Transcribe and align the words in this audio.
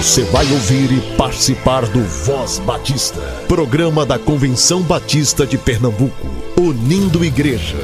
Você 0.00 0.24
vai 0.24 0.50
ouvir 0.50 0.90
e 0.92 1.16
participar 1.18 1.84
do 1.86 2.02
Voz 2.02 2.58
Batista, 2.60 3.20
programa 3.46 4.06
da 4.06 4.18
Convenção 4.18 4.80
Batista 4.80 5.46
de 5.46 5.58
Pernambuco, 5.58 6.26
unindo 6.58 7.22
igreja. 7.22 7.76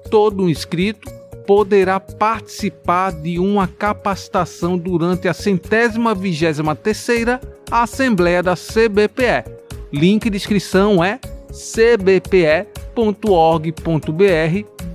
todo 0.09 0.49
inscrito 0.49 1.07
poderá 1.45 1.99
participar 1.99 3.11
de 3.11 3.39
uma 3.39 3.67
capacitação 3.67 4.77
durante 4.77 5.27
a 5.27 5.33
centésima 5.33 6.15
vigésima 6.15 6.75
terceira 6.75 7.39
Assembleia 7.71 8.41
da 8.41 8.55
CBPE. 8.55 9.45
Link 9.91 10.29
de 10.29 10.37
inscrição 10.37 11.03
é 11.03 11.19
cbpe.org.br 11.51 12.65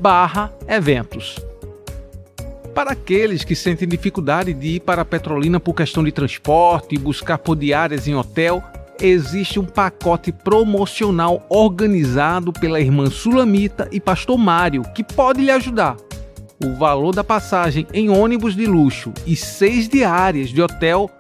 barra 0.01 0.53
eventos. 0.69 1.37
Para 2.75 2.93
aqueles 2.93 3.45
que 3.45 3.55
sentem 3.55 3.87
dificuldade 3.87 4.53
de 4.53 4.67
ir 4.67 4.81
para 4.81 5.05
Petrolina 5.05 5.61
por 5.61 5.75
questão 5.75 6.03
de 6.03 6.11
transporte 6.11 6.97
e 6.97 6.99
buscar 6.99 7.39
por 7.39 7.55
diárias 7.55 8.09
em 8.09 8.17
hotel, 8.17 8.61
existe 9.01 9.61
um 9.61 9.65
pacote 9.65 10.33
promocional 10.33 11.47
organizado 11.49 12.53
pela 12.53 12.81
irmã 12.81 13.09
Sulamita 13.11 13.89
e 13.93 14.01
pastor 14.01 14.37
Mário 14.37 14.83
que 14.95 15.05
pode 15.05 15.41
lhe 15.41 15.53
ajudar. 15.53 15.97
O 16.65 16.75
valor 16.75 17.15
da 17.15 17.23
passagem 17.23 17.87
em 17.93 18.11
ônibus 18.11 18.57
de 18.57 18.67
luxo 18.67 19.13
e 19.27 19.37
seis 19.37 19.89
diárias 19.89 20.51
de 20.51 20.63
hotel 20.63 21.11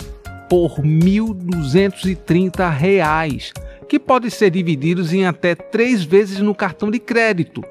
por 0.48 0.80
R$ 0.80 0.82
1.230 0.82 3.52
que 3.84 3.98
podem 3.98 4.30
ser 4.30 4.50
divididos 4.50 5.12
em 5.12 5.26
até 5.26 5.54
três 5.54 6.02
vezes 6.04 6.40
no 6.40 6.54
cartão 6.54 6.90
de 6.90 6.98
crédito. 6.98 7.62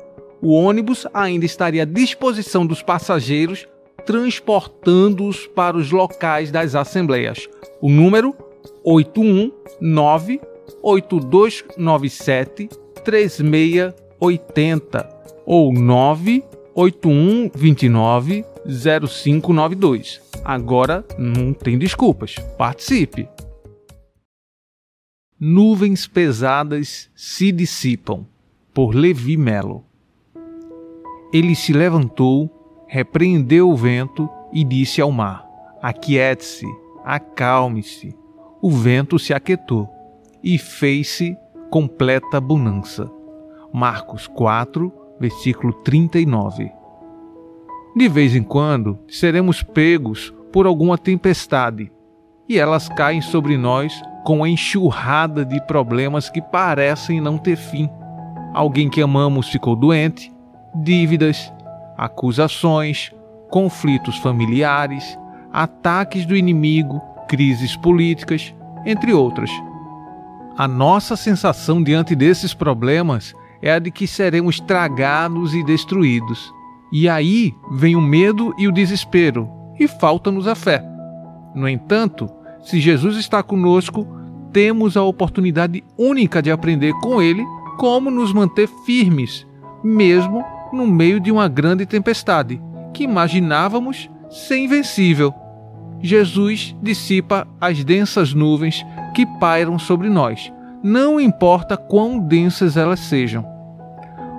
O 0.42 0.54
ônibus 0.54 1.08
ainda 1.14 1.46
estaria 1.46 1.84
à 1.84 1.86
disposição 1.86 2.66
dos 2.66 2.82
passageiros, 2.82 3.68
transportando-os 4.06 5.46
para 5.48 5.78
os 5.78 5.92
locais 5.92 6.52
das 6.52 6.76
assembleias. 6.76 7.48
O 7.82 7.90
número 7.90 8.36
819 8.84 10.42
8297 10.82 12.70
3680 13.04 15.10
ou 15.46 15.74
98129 15.74 18.46
0592. 18.66 20.22
Agora 20.44 21.06
não 21.18 21.54
tem 21.54 21.78
desculpas. 21.78 22.36
Participe! 22.58 23.30
Nuvens 25.40 26.08
pesadas 26.08 27.10
se 27.16 27.52
dissipam, 27.52 28.26
por 28.74 28.94
Levi 28.94 29.36
Melo. 29.36 29.84
Ele 31.34 31.56
se 31.56 31.74
levantou, 31.74 32.86
repreendeu 32.88 33.70
o 33.70 33.76
vento 33.76 34.30
e 34.54 34.64
disse 34.64 35.02
ao 35.02 35.12
mar: 35.12 35.46
Aquiete-se, 35.82 36.66
acalme-se. 37.04 38.16
O 38.62 38.70
vento 38.70 39.18
se 39.18 39.34
aquietou 39.34 39.90
e 40.44 40.58
fez-se 40.58 41.36
completa 41.70 42.40
bonança. 42.40 43.12
Marcos 43.74 44.28
4, 44.28 44.94
versículo 45.20 45.74
39. 45.74 46.72
De 47.96 48.08
vez 48.08 48.36
em 48.36 48.44
quando 48.44 49.00
seremos 49.08 49.64
pegos 49.64 50.34
por 50.52 50.68
alguma 50.68 50.98
tempestade 50.98 51.92
e 52.48 52.60
elas 52.60 52.88
caem 52.90 53.22
sobre 53.22 53.58
nós 53.58 54.00
com 54.24 54.44
a 54.44 54.50
enxurrada 54.50 55.46
de 55.46 55.62
problemas 55.66 56.30
que 56.30 56.42
parecem 56.42 57.20
não 57.20 57.38
ter 57.38 57.58
fim. 57.58 57.90
Alguém 58.54 58.90
que 58.90 59.02
amamos 59.02 59.50
ficou 59.50 59.76
doente, 59.76 60.32
dívidas, 60.76 61.52
acusações, 61.98 63.12
conflitos 63.50 64.18
familiares, 64.18 65.18
ataques 65.52 66.26
do 66.26 66.36
inimigo, 66.36 67.02
crises 67.28 67.76
políticas, 67.76 68.54
entre 68.86 69.14
outras. 69.14 69.50
A 70.58 70.68
nossa 70.68 71.16
sensação 71.16 71.82
diante 71.82 72.16
desses 72.16 72.54
problemas 72.54 73.34
é 73.62 73.72
a 73.72 73.80
de 73.80 73.90
que 73.90 74.06
seremos 74.06 74.60
tragados 74.60 75.54
e 75.54 75.64
destruídos. 75.64 76.54
E 76.92 77.10
aí 77.10 77.56
vem 77.72 77.96
o 77.96 78.02
medo 78.02 78.54
e 78.58 78.68
o 78.68 78.72
desespero, 78.72 79.50
e 79.80 79.88
falta-nos 79.88 80.48
a 80.48 80.54
fé. 80.54 80.84
No 81.56 81.68
entanto, 81.68 82.30
se 82.64 82.80
Jesus 82.80 83.18
está 83.18 83.44
conosco, 83.44 84.08
temos 84.52 84.96
a 84.96 85.04
oportunidade 85.04 85.84
única 85.98 86.42
de 86.42 86.50
aprender 86.50 86.94
com 87.02 87.22
Ele 87.22 87.44
como 87.78 88.10
nos 88.10 88.32
manter 88.32 88.70
firmes, 88.86 89.46
mesmo 89.84 90.44
no 90.72 90.88
meio 90.88 91.20
de 91.20 91.32
uma 91.32 91.48
grande 91.48 91.86
tempestade 91.86 92.62
que 92.94 93.04
imaginávamos 93.04 94.10
ser 94.30 94.58
invencível. 94.58 95.34
Jesus 96.00 96.76
dissipa 96.82 97.48
as 97.60 97.84
densas 97.84 98.34
nuvens 98.34 98.86
que 99.14 99.26
pairam 99.40 99.78
sobre 99.78 100.10
nós, 100.10 100.52
não 100.82 101.20
importa 101.20 101.76
quão 101.76 102.20
densas 102.20 102.78
elas 102.78 103.00
sejam. 103.00 103.46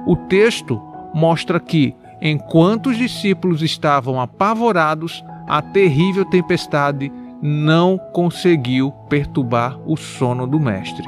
O 0.07 0.17
texto 0.17 0.81
mostra 1.15 1.59
que, 1.59 1.95
enquanto 2.21 2.91
os 2.91 2.97
discípulos 2.97 3.63
estavam 3.63 4.21
apavorados, 4.21 5.25
a 5.47 5.61
terrível 5.61 6.25
tempestade 6.25 7.11
não 7.47 7.99
conseguiu 7.99 8.91
perturbar 9.07 9.79
o 9.87 9.99
sono 9.99 10.47
do 10.47 10.59
mestre. 10.59 11.05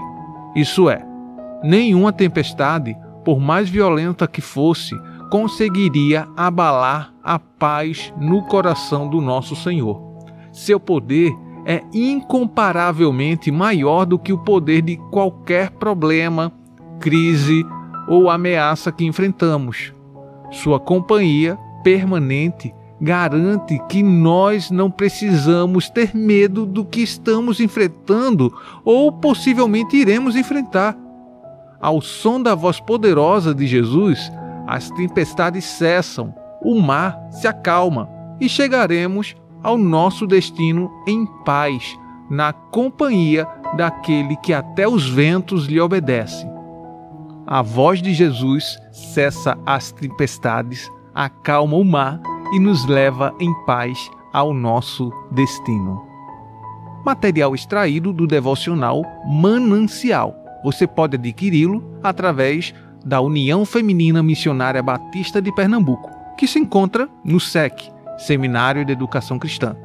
Isso 0.55 0.91
é, 0.91 1.03
nenhuma 1.65 2.13
tempestade, 2.13 2.95
por 3.25 3.41
mais 3.41 3.71
violenta 3.71 4.29
que 4.29 4.43
fosse, 4.43 4.95
conseguiria 5.31 6.29
abalar 6.37 7.11
a 7.25 7.39
paz 7.39 8.13
no 8.21 8.43
coração 8.43 9.09
do 9.09 9.19
nosso 9.19 9.57
Senhor. 9.57 9.99
Seu 10.53 10.79
poder 10.79 11.33
é 11.65 11.83
incomparavelmente 11.95 13.51
maior 13.51 14.05
do 14.05 14.19
que 14.19 14.31
o 14.31 14.39
poder 14.39 14.83
de 14.83 14.99
qualquer 15.11 15.71
problema, 15.71 16.53
crise 17.01 17.65
ou 18.07 18.29
ameaça 18.29 18.93
que 18.93 19.07
enfrentamos. 19.07 19.95
Sua 20.51 20.79
companhia 20.79 21.59
permanente 21.83 22.75
garante 23.01 23.79
que 23.89 24.03
nós 24.03 24.71
não 24.71 24.91
precisamos 24.91 25.91
ter 25.91 26.15
medo 26.15 26.65
do 26.65 26.85
que 26.85 27.03
estamos 27.03 27.61
enfrentando 27.61 28.53
ou 28.85 29.13
possivelmente 29.13 29.97
iremos 29.97 30.35
enfrentar. 30.35 30.97
Ao 31.81 32.01
som 32.01 32.41
da 32.41 32.55
voz 32.55 32.81
poderosa 32.81 33.55
de 33.55 33.67
Jesus, 33.67 34.33
as 34.67 34.91
tempestades 34.91 35.65
cessam, 35.65 36.35
o 36.63 36.81
mar 36.81 37.19
se 37.31 37.47
acalma 37.47 38.09
e 38.41 38.49
chegaremos 38.49 39.37
ao 39.63 39.77
nosso 39.77 40.27
destino 40.27 40.91
em 41.07 41.27
paz, 41.45 41.97
na 42.31 42.53
companhia 42.53 43.47
daquele 43.77 44.37
que 44.37 44.53
até 44.53 44.89
os 44.89 45.09
ventos 45.09 45.67
lhe 45.67 45.81
obedece. 45.81 46.47
A 47.47 47.63
voz 47.63 48.03
de 48.03 48.13
Jesus 48.13 48.79
cessa 48.91 49.57
as 49.65 49.93
tempestades, 49.93 50.91
acalma 51.15 51.77
o 51.77 51.85
mar 51.85 52.21
e 52.53 52.59
nos 52.59 52.87
leva 52.87 53.35
em 53.41 53.53
paz 53.65 54.11
ao 54.33 54.53
nosso 54.53 55.13
destino. 55.31 56.05
Material 57.05 57.55
extraído 57.55 58.13
do 58.13 58.27
devocional 58.27 59.03
Manancial. 59.27 60.35
Você 60.65 60.87
pode 60.87 61.17
adquiri-lo 61.17 61.83
através 62.03 62.75
da 63.05 63.21
União 63.21 63.65
Feminina 63.65 64.23
Missionária 64.23 64.83
Batista 64.83 65.41
de 65.41 65.55
Pernambuco, 65.55 66.11
que 66.37 66.49
se 66.49 66.59
encontra 66.59 67.09
no 67.25 67.39
SEC, 67.39 67.93
Seminário 68.19 68.85
de 68.85 68.93
Educação 68.93 69.39
Cristã. 69.39 69.77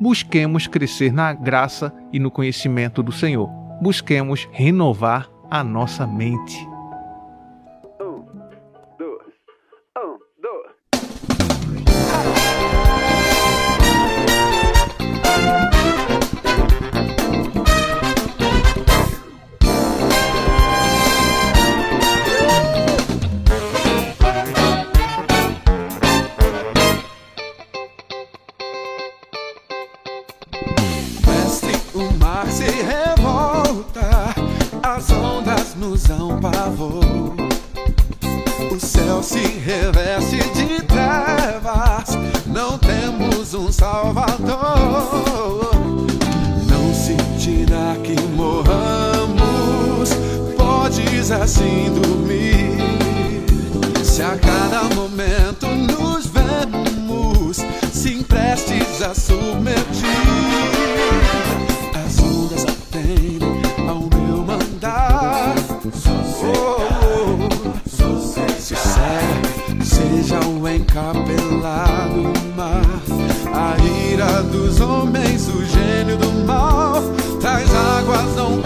Busquemos 0.00 0.68
crescer 0.68 1.12
na 1.12 1.32
graça 1.32 1.92
e 2.12 2.20
no 2.20 2.30
conhecimento 2.30 3.02
do 3.02 3.10
Senhor. 3.10 3.48
Busquemos 3.82 4.48
renovar 4.52 5.28
a 5.50 5.64
nossa 5.64 6.06
mente. 6.06 6.67
O 70.98 71.10
encapelado 71.10 72.32
mar, 72.56 72.82
a 73.54 73.76
ira 74.10 74.42
dos 74.42 74.80
homens, 74.80 75.48
o 75.48 75.64
gênio 75.64 76.16
do 76.16 76.30
mal. 76.44 77.02
Tais 77.40 77.72
águas 77.72 78.34
não 78.34 78.60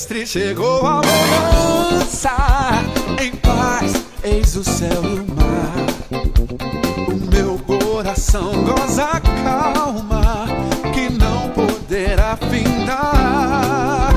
mestre 0.00 0.26
chegou 0.26 0.86
a 0.86 1.02
bonança. 1.02 2.32
Em 3.20 3.32
paz, 3.32 3.92
eis 4.24 4.56
o 4.56 4.64
céu 4.64 5.02
e 5.04 5.20
o 5.20 5.26
mar. 5.34 5.74
O 7.06 7.30
meu 7.30 7.58
coração 7.58 8.50
goza 8.64 9.04
a 9.04 9.20
calma 9.20 10.46
que 10.94 11.10
não 11.12 11.50
poderá 11.50 12.38
findar. 12.50 14.14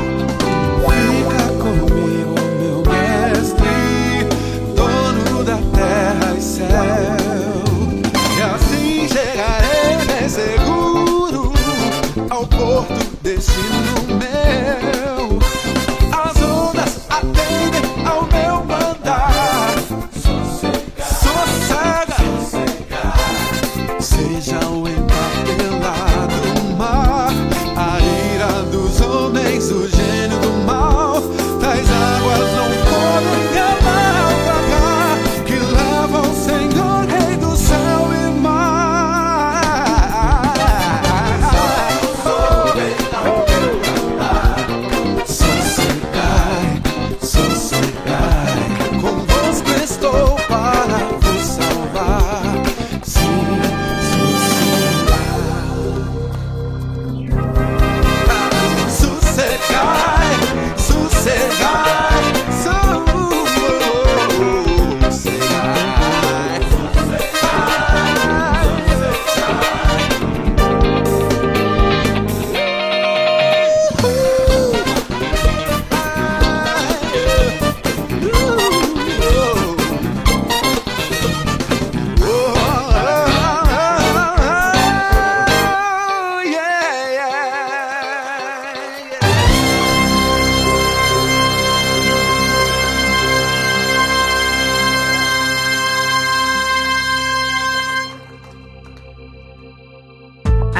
Fica 0.88 1.48
comigo, 1.62 2.34
meu 2.62 2.82
mestre, 2.90 4.25
dono 4.78 5.44
da 5.44 5.58
terra 5.78 6.34
e 6.38 6.42
céu. 6.42 6.70
E 8.38 8.42
assim 8.42 9.06
chegarei 9.10 10.30
seguro 10.30 11.52
ao 12.30 12.48
porto 12.48 13.06
destino 13.22 13.93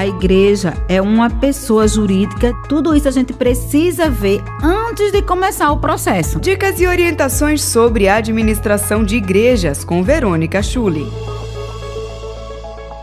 igreja 0.08 0.74
é 0.88 1.02
uma 1.02 1.30
pessoa 1.30 1.88
jurídica, 1.88 2.54
tudo 2.68 2.96
isso 2.96 3.08
a 3.08 3.12
gente 3.12 3.34
precisa 3.34 4.10
ver 4.10 4.42
antes 4.62 5.12
de 5.12 5.22
começar 5.22 5.72
o 5.72 5.80
processo. 5.80 6.40
Dicas 6.40 6.80
e 6.80 6.88
orientações 6.88 7.62
sobre 7.62 8.08
a 8.08 8.16
administração 8.16 9.04
de 9.04 9.16
igrejas 9.16 9.84
com 9.84 10.04
Verônica 10.04 10.62
Schulli. 10.62 11.06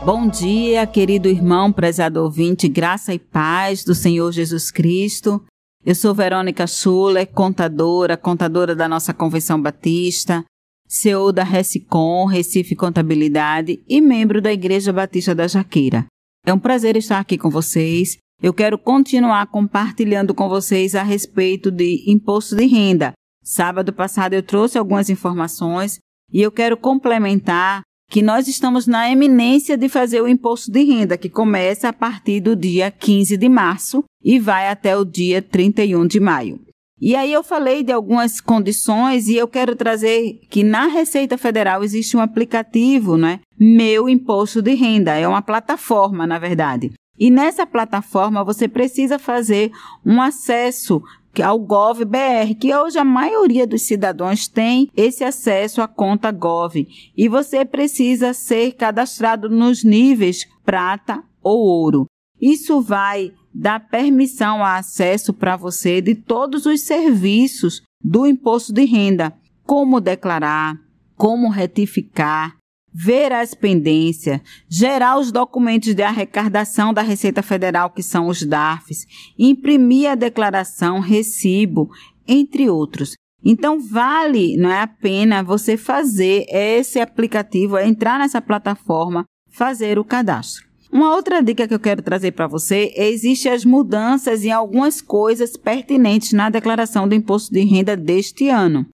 Bom 0.04 0.28
dia, 0.28 0.86
querido 0.86 1.28
irmão, 1.28 1.70
prezado 1.70 2.22
ouvinte, 2.22 2.68
graça 2.68 3.12
e 3.12 3.18
paz 3.18 3.84
do 3.84 3.94
Senhor 3.94 4.32
Jesus 4.32 4.70
Cristo. 4.70 5.42
Eu 5.84 5.94
sou 5.94 6.14
Verônica 6.14 6.66
Schuller, 6.66 7.26
contadora, 7.26 8.16
contadora 8.16 8.74
da 8.74 8.88
nossa 8.88 9.14
Convenção 9.14 9.60
Batista, 9.60 10.44
CEO 10.88 11.32
da 11.32 11.44
Recicom, 11.44 12.26
Recife 12.26 12.74
Contabilidade 12.74 13.80
e 13.88 14.00
membro 14.00 14.40
da 14.40 14.52
Igreja 14.52 14.92
Batista 14.92 15.34
da 15.34 15.46
Jaqueira. 15.46 16.06
É 16.46 16.52
um 16.52 16.58
prazer 16.58 16.96
estar 16.96 17.18
aqui 17.18 17.36
com 17.36 17.50
vocês. 17.50 18.16
Eu 18.42 18.54
quero 18.54 18.78
continuar 18.78 19.46
compartilhando 19.48 20.34
com 20.34 20.48
vocês 20.48 20.94
a 20.94 21.02
respeito 21.02 21.70
de 21.70 22.04
imposto 22.06 22.56
de 22.56 22.66
renda. 22.66 23.12
Sábado 23.42 23.92
passado 23.92 24.32
eu 24.32 24.42
trouxe 24.42 24.78
algumas 24.78 25.10
informações 25.10 25.98
e 26.32 26.40
eu 26.40 26.50
quero 26.50 26.76
complementar 26.76 27.82
que 28.10 28.22
nós 28.22 28.48
estamos 28.48 28.86
na 28.86 29.10
eminência 29.10 29.76
de 29.76 29.88
fazer 29.88 30.20
o 30.20 30.28
imposto 30.28 30.72
de 30.72 30.82
renda, 30.82 31.16
que 31.16 31.28
começa 31.28 31.88
a 31.88 31.92
partir 31.92 32.40
do 32.40 32.56
dia 32.56 32.90
15 32.90 33.36
de 33.36 33.48
março 33.48 34.02
e 34.22 34.38
vai 34.38 34.68
até 34.68 34.96
o 34.96 35.04
dia 35.04 35.40
31 35.40 36.06
de 36.06 36.18
maio. 36.18 36.60
E 37.00 37.16
aí 37.16 37.32
eu 37.32 37.42
falei 37.42 37.82
de 37.82 37.90
algumas 37.90 38.40
condições 38.40 39.26
e 39.26 39.34
eu 39.34 39.48
quero 39.48 39.74
trazer 39.74 40.38
que 40.50 40.62
na 40.62 40.86
Receita 40.86 41.38
Federal 41.38 41.82
existe 41.82 42.16
um 42.16 42.20
aplicativo, 42.20 43.16
né? 43.16 43.40
Meu 43.58 44.08
Imposto 44.08 44.60
de 44.60 44.74
Renda, 44.74 45.14
é 45.14 45.26
uma 45.26 45.40
plataforma, 45.40 46.26
na 46.26 46.38
verdade. 46.38 46.92
E 47.18 47.30
nessa 47.30 47.66
plataforma 47.66 48.44
você 48.44 48.68
precisa 48.68 49.18
fazer 49.18 49.70
um 50.04 50.20
acesso 50.20 51.02
ao 51.42 51.58
GovBR, 51.58 52.54
que 52.58 52.74
hoje 52.74 52.98
a 52.98 53.04
maioria 53.04 53.66
dos 53.66 53.82
cidadãos 53.82 54.48
tem 54.48 54.90
esse 54.96 55.22
acesso 55.22 55.80
à 55.80 55.88
conta 55.88 56.30
Gov. 56.30 56.86
E 57.16 57.28
você 57.28 57.64
precisa 57.64 58.34
ser 58.34 58.72
cadastrado 58.72 59.48
nos 59.48 59.84
níveis 59.84 60.46
prata 60.64 61.22
ou 61.42 61.58
ouro. 61.60 62.06
Isso 62.40 62.80
vai 62.80 63.32
dar 63.54 63.88
permissão 63.88 64.64
a 64.64 64.76
acesso 64.76 65.32
para 65.32 65.56
você 65.56 66.00
de 66.00 66.14
todos 66.14 66.66
os 66.66 66.80
serviços 66.82 67.82
do 68.02 68.26
imposto 68.26 68.72
de 68.72 68.84
renda, 68.84 69.32
como 69.64 70.00
declarar, 70.00 70.78
como 71.16 71.48
retificar, 71.48 72.56
ver 72.92 73.32
as 73.32 73.54
pendências, 73.54 74.40
gerar 74.68 75.18
os 75.18 75.30
documentos 75.30 75.94
de 75.94 76.02
arrecadação 76.02 76.92
da 76.92 77.02
Receita 77.02 77.42
Federal, 77.42 77.90
que 77.90 78.02
são 78.02 78.26
os 78.26 78.42
DARFs, 78.42 79.06
imprimir 79.38 80.10
a 80.10 80.14
declaração, 80.14 80.98
recibo, 81.00 81.90
entre 82.26 82.68
outros. 82.68 83.14
Então 83.44 83.80
vale, 83.80 84.56
não 84.56 84.70
é 84.70 84.80
a 84.80 84.86
pena 84.86 85.42
você 85.42 85.76
fazer 85.76 86.44
esse 86.48 87.00
aplicativo, 87.00 87.76
é 87.76 87.86
entrar 87.86 88.18
nessa 88.18 88.40
plataforma, 88.40 89.24
fazer 89.50 89.98
o 89.98 90.04
cadastro. 90.04 90.69
Uma 90.92 91.14
outra 91.14 91.40
dica 91.40 91.68
que 91.68 91.74
eu 91.74 91.78
quero 91.78 92.02
trazer 92.02 92.32
para 92.32 92.48
você 92.48 92.92
é 92.96 93.08
existem 93.08 93.52
as 93.52 93.64
mudanças 93.64 94.44
em 94.44 94.50
algumas 94.50 95.00
coisas 95.00 95.56
pertinentes 95.56 96.32
na 96.32 96.50
declaração 96.50 97.06
do 97.06 97.14
imposto 97.14 97.52
de 97.52 97.62
renda 97.62 97.96
deste 97.96 98.48
ano. 98.48 98.86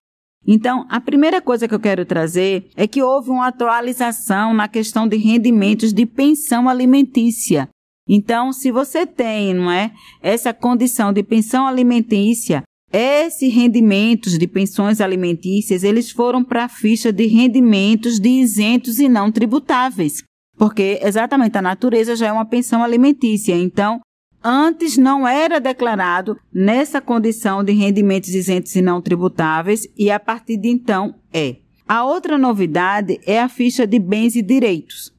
Então, 0.45 0.85
a 0.89 1.01
primeira 1.01 1.41
coisa 1.41 1.67
que 1.67 1.73
eu 1.73 1.79
quero 1.79 2.05
trazer 2.05 2.69
é 2.75 2.87
que 2.87 3.01
houve 3.01 3.29
uma 3.31 3.47
atualização 3.47 4.53
na 4.53 4.67
questão 4.67 5.07
de 5.07 5.17
rendimentos 5.17 5.91
de 5.91 6.05
pensão 6.05 6.69
alimentícia. 6.69 7.67
Então, 8.07 8.53
se 8.53 8.71
você 8.71 9.05
tem, 9.05 9.53
não 9.53 9.69
é, 9.69 9.91
essa 10.21 10.53
condição 10.53 11.11
de 11.11 11.21
pensão 11.21 11.67
alimentícia, 11.67 12.63
esses 12.93 13.53
rendimentos 13.53 14.37
de 14.37 14.47
pensões 14.47 15.01
alimentícias, 15.01 15.83
eles 15.83 16.09
foram 16.11 16.41
para 16.43 16.65
a 16.65 16.69
ficha 16.69 17.11
de 17.11 17.27
rendimentos 17.27 18.17
de 18.17 18.29
isentos 18.29 18.99
e 18.99 19.09
não 19.09 19.29
tributáveis. 19.29 20.23
Porque 20.57 20.99
exatamente 21.03 21.57
a 21.57 21.61
natureza 21.61 22.15
já 22.15 22.27
é 22.27 22.31
uma 22.31 22.45
pensão 22.45 22.83
alimentícia. 22.83 23.55
Então, 23.55 24.01
antes 24.43 24.97
não 24.97 25.27
era 25.27 25.59
declarado 25.59 26.37
nessa 26.53 26.99
condição 26.99 27.63
de 27.63 27.73
rendimentos 27.73 28.29
isentos 28.29 28.75
e 28.75 28.81
não 28.81 29.01
tributáveis 29.01 29.87
e 29.97 30.09
a 30.09 30.19
partir 30.19 30.57
de 30.57 30.69
então 30.69 31.15
é. 31.31 31.57
A 31.87 32.03
outra 32.03 32.37
novidade 32.37 33.19
é 33.25 33.39
a 33.39 33.47
ficha 33.47 33.87
de 33.87 33.99
bens 33.99 34.35
e 34.35 34.41
direitos. 34.41 35.15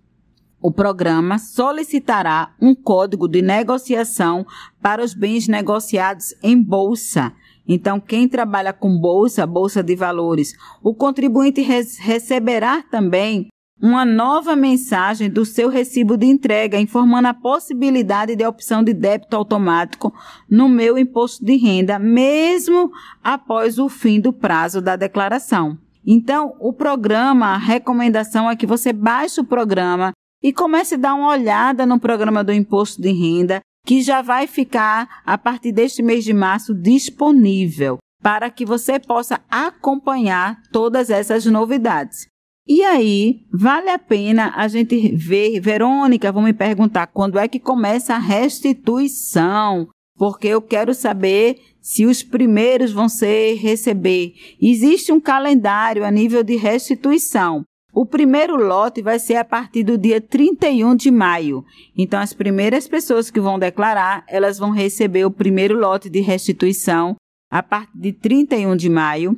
O 0.60 0.72
programa 0.72 1.38
solicitará 1.38 2.52
um 2.60 2.74
código 2.74 3.28
de 3.28 3.40
negociação 3.40 4.44
para 4.82 5.02
os 5.02 5.14
bens 5.14 5.46
negociados 5.46 6.34
em 6.42 6.60
bolsa. 6.60 7.32
Então, 7.66 8.00
quem 8.00 8.28
trabalha 8.28 8.72
com 8.72 8.98
bolsa, 8.98 9.46
bolsa 9.46 9.82
de 9.82 9.94
valores, 9.94 10.52
o 10.82 10.92
contribuinte 10.94 11.62
receberá 11.62 12.82
também 12.82 13.48
uma 13.80 14.04
nova 14.04 14.56
mensagem 14.56 15.30
do 15.30 15.44
seu 15.44 15.68
recibo 15.68 16.16
de 16.16 16.26
entrega 16.26 16.80
informando 16.80 17.28
a 17.28 17.34
possibilidade 17.34 18.34
de 18.34 18.44
opção 18.44 18.82
de 18.82 18.92
débito 18.92 19.36
automático 19.36 20.12
no 20.50 20.68
meu 20.68 20.98
imposto 20.98 21.44
de 21.44 21.56
renda, 21.56 21.98
mesmo 21.98 22.90
após 23.22 23.78
o 23.78 23.88
fim 23.88 24.20
do 24.20 24.32
prazo 24.32 24.80
da 24.80 24.96
declaração. 24.96 25.78
Então, 26.04 26.54
o 26.58 26.72
programa, 26.72 27.48
a 27.48 27.58
recomendação 27.58 28.50
é 28.50 28.56
que 28.56 28.66
você 28.66 28.92
baixe 28.92 29.40
o 29.40 29.44
programa 29.44 30.12
e 30.42 30.52
comece 30.52 30.94
a 30.94 30.98
dar 30.98 31.14
uma 31.14 31.28
olhada 31.28 31.84
no 31.84 32.00
programa 32.00 32.42
do 32.42 32.52
imposto 32.52 33.00
de 33.00 33.12
renda, 33.12 33.60
que 33.84 34.02
já 34.02 34.22
vai 34.22 34.46
ficar 34.46 35.22
a 35.24 35.36
partir 35.36 35.72
deste 35.72 36.02
mês 36.02 36.24
de 36.24 36.32
março 36.32 36.74
disponível 36.74 37.98
para 38.22 38.50
que 38.50 38.64
você 38.64 38.98
possa 38.98 39.40
acompanhar 39.50 40.60
todas 40.72 41.10
essas 41.10 41.44
novidades. 41.46 42.26
E 42.68 42.82
aí, 42.82 43.40
vale 43.50 43.88
a 43.88 43.98
pena 43.98 44.52
a 44.54 44.68
gente 44.68 45.16
ver, 45.16 45.58
Verônica, 45.58 46.30
vão 46.30 46.42
me 46.42 46.52
perguntar 46.52 47.06
quando 47.06 47.38
é 47.38 47.48
que 47.48 47.58
começa 47.58 48.14
a 48.14 48.18
restituição, 48.18 49.88
porque 50.18 50.48
eu 50.48 50.60
quero 50.60 50.92
saber 50.92 51.56
se 51.80 52.04
os 52.04 52.22
primeiros 52.22 52.92
vão 52.92 53.08
ser 53.08 53.54
receber. 53.54 54.34
Existe 54.60 55.10
um 55.10 55.18
calendário 55.18 56.04
a 56.04 56.10
nível 56.10 56.44
de 56.44 56.56
restituição. 56.56 57.64
O 57.90 58.04
primeiro 58.04 58.56
lote 58.56 59.00
vai 59.00 59.18
ser 59.18 59.36
a 59.36 59.44
partir 59.44 59.82
do 59.82 59.96
dia 59.96 60.20
31 60.20 60.94
de 60.94 61.10
maio. 61.10 61.64
Então, 61.96 62.20
as 62.20 62.34
primeiras 62.34 62.86
pessoas 62.86 63.30
que 63.30 63.40
vão 63.40 63.58
declarar, 63.58 64.24
elas 64.28 64.58
vão 64.58 64.72
receber 64.72 65.24
o 65.24 65.30
primeiro 65.30 65.78
lote 65.78 66.10
de 66.10 66.20
restituição 66.20 67.16
a 67.50 67.62
partir 67.62 67.98
de 67.98 68.12
31 68.12 68.76
de 68.76 68.90
maio. 68.90 69.34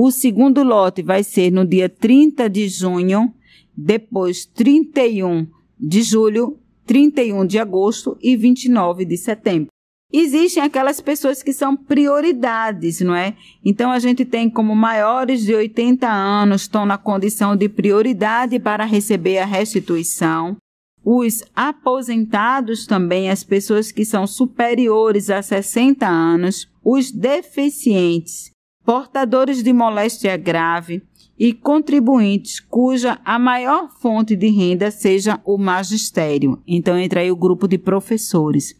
O 0.00 0.12
segundo 0.12 0.62
lote 0.62 1.02
vai 1.02 1.24
ser 1.24 1.50
no 1.50 1.66
dia 1.66 1.88
30 1.88 2.48
de 2.48 2.68
junho, 2.68 3.34
depois 3.76 4.46
31 4.46 5.48
de 5.76 6.02
julho, 6.02 6.56
31 6.86 7.44
de 7.44 7.58
agosto 7.58 8.16
e 8.22 8.36
29 8.36 9.04
de 9.04 9.16
setembro. 9.16 9.72
Existem 10.12 10.62
aquelas 10.62 11.00
pessoas 11.00 11.42
que 11.42 11.52
são 11.52 11.76
prioridades, 11.76 13.00
não 13.00 13.12
é? 13.12 13.34
Então 13.64 13.90
a 13.90 13.98
gente 13.98 14.24
tem 14.24 14.48
como 14.48 14.72
maiores 14.72 15.42
de 15.42 15.52
80 15.52 16.08
anos 16.08 16.62
estão 16.62 16.86
na 16.86 16.96
condição 16.96 17.56
de 17.56 17.68
prioridade 17.68 18.60
para 18.60 18.84
receber 18.84 19.38
a 19.38 19.46
restituição. 19.46 20.56
Os 21.04 21.42
aposentados 21.56 22.86
também, 22.86 23.30
as 23.30 23.42
pessoas 23.42 23.90
que 23.90 24.04
são 24.04 24.28
superiores 24.28 25.28
a 25.28 25.42
60 25.42 26.06
anos, 26.06 26.70
os 26.84 27.10
deficientes, 27.10 28.52
portadores 28.88 29.62
de 29.62 29.70
moléstia 29.70 30.34
grave 30.38 31.02
e 31.38 31.52
contribuintes 31.52 32.58
cuja 32.58 33.20
a 33.22 33.38
maior 33.38 33.90
fonte 33.90 34.34
de 34.34 34.48
renda 34.48 34.90
seja 34.90 35.38
o 35.44 35.58
magistério. 35.58 36.58
Então 36.66 36.96
entra 36.98 37.20
aí 37.20 37.30
o 37.30 37.36
grupo 37.36 37.68
de 37.68 37.76
professores. 37.76 38.74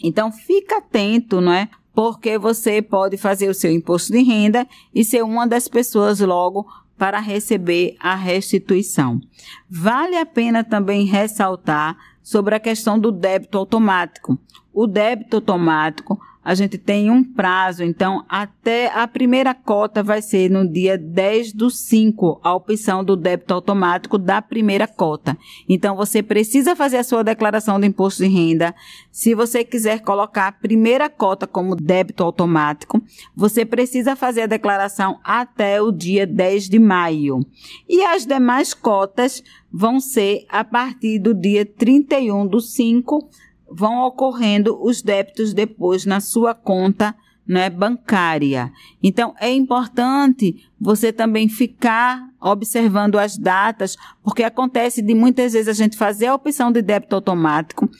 Então 0.00 0.30
fica 0.30 0.78
atento, 0.78 1.40
não 1.40 1.52
é? 1.52 1.68
Porque 1.92 2.38
você 2.38 2.80
pode 2.80 3.16
fazer 3.16 3.48
o 3.48 3.54
seu 3.54 3.72
imposto 3.72 4.12
de 4.12 4.22
renda 4.22 4.68
e 4.94 5.04
ser 5.04 5.24
uma 5.24 5.48
das 5.48 5.66
pessoas 5.66 6.20
logo 6.20 6.64
para 6.96 7.18
receber 7.18 7.96
a 7.98 8.14
restituição. 8.14 9.20
Vale 9.68 10.16
a 10.16 10.24
pena 10.24 10.62
também 10.62 11.06
ressaltar 11.06 11.98
sobre 12.22 12.54
a 12.54 12.60
questão 12.60 12.96
do 12.96 13.10
débito 13.10 13.58
automático. 13.58 14.38
O 14.72 14.86
débito 14.86 15.38
automático 15.38 16.20
a 16.44 16.54
gente 16.54 16.76
tem 16.76 17.10
um 17.10 17.24
prazo, 17.24 17.82
então 17.82 18.24
até 18.28 18.92
a 18.92 19.08
primeira 19.08 19.54
cota 19.54 20.02
vai 20.02 20.20
ser 20.20 20.50
no 20.50 20.68
dia 20.68 20.98
10 20.98 21.54
do 21.54 21.70
5, 21.70 22.40
a 22.44 22.54
opção 22.54 23.02
do 23.02 23.16
débito 23.16 23.54
automático 23.54 24.18
da 24.18 24.42
primeira 24.42 24.86
cota. 24.86 25.38
Então 25.66 25.96
você 25.96 26.22
precisa 26.22 26.76
fazer 26.76 26.98
a 26.98 27.04
sua 27.04 27.24
declaração 27.24 27.80
do 27.80 27.86
imposto 27.86 28.22
de 28.22 28.28
renda. 28.28 28.74
Se 29.10 29.34
você 29.34 29.64
quiser 29.64 30.00
colocar 30.00 30.48
a 30.48 30.52
primeira 30.52 31.08
cota 31.08 31.46
como 31.46 31.74
débito 31.74 32.22
automático, 32.22 33.02
você 33.34 33.64
precisa 33.64 34.14
fazer 34.14 34.42
a 34.42 34.46
declaração 34.46 35.18
até 35.24 35.80
o 35.80 35.90
dia 35.90 36.26
10 36.26 36.68
de 36.68 36.78
maio. 36.78 37.40
E 37.88 38.02
as 38.02 38.26
demais 38.26 38.74
cotas 38.74 39.42
vão 39.72 39.98
ser 39.98 40.44
a 40.48 40.62
partir 40.62 41.18
do 41.18 41.32
dia 41.32 41.64
31 41.64 42.46
do 42.46 42.60
5 42.60 43.30
vão 43.74 44.02
ocorrendo 44.06 44.78
os 44.80 45.02
débitos 45.02 45.52
depois 45.52 46.06
na 46.06 46.20
sua 46.20 46.54
conta 46.54 47.14
né, 47.46 47.68
bancária. 47.68 48.72
Então, 49.02 49.34
é 49.38 49.52
importante 49.52 50.64
você 50.80 51.12
também 51.12 51.48
ficar 51.48 52.28
observando 52.40 53.18
as 53.18 53.36
datas, 53.36 53.96
porque 54.22 54.42
acontece 54.42 55.02
de 55.02 55.14
muitas 55.14 55.52
vezes 55.52 55.68
a 55.68 55.72
gente 55.72 55.96
fazer 55.96 56.26
a 56.26 56.34
opção 56.34 56.70
de 56.70 56.80
débito 56.80 57.14
automático 57.14 57.90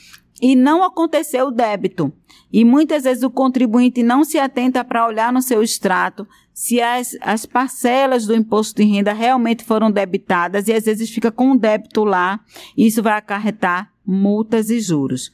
e 0.41 0.55
não 0.55 0.83
acontecer 0.83 1.43
o 1.43 1.51
débito. 1.51 2.13
E 2.53 2.65
muitas 2.65 3.03
vezes 3.03 3.23
o 3.23 3.31
contribuinte 3.31 4.03
não 4.03 4.25
se 4.25 4.39
atenta 4.39 4.85
para 4.85 5.07
olhar 5.07 5.33
no 5.33 5.43
seu 5.43 5.63
extrato 5.63 6.27
se 6.53 6.81
as, 6.81 7.17
as 7.21 7.45
parcelas 7.45 8.27
do 8.27 8.35
imposto 8.35 8.81
de 8.81 8.89
renda 8.89 9.13
realmente 9.13 9.65
foram 9.65 9.91
debitadas 9.91 10.69
e 10.69 10.73
às 10.73 10.85
vezes 10.85 11.11
fica 11.11 11.33
com 11.33 11.51
um 11.51 11.57
débito 11.57 12.05
lá 12.05 12.39
e 12.77 12.87
isso 12.87 13.03
vai 13.03 13.15
acarretar 13.15 13.91
multas 14.07 14.71
e 14.71 14.81
juros. 14.81 15.33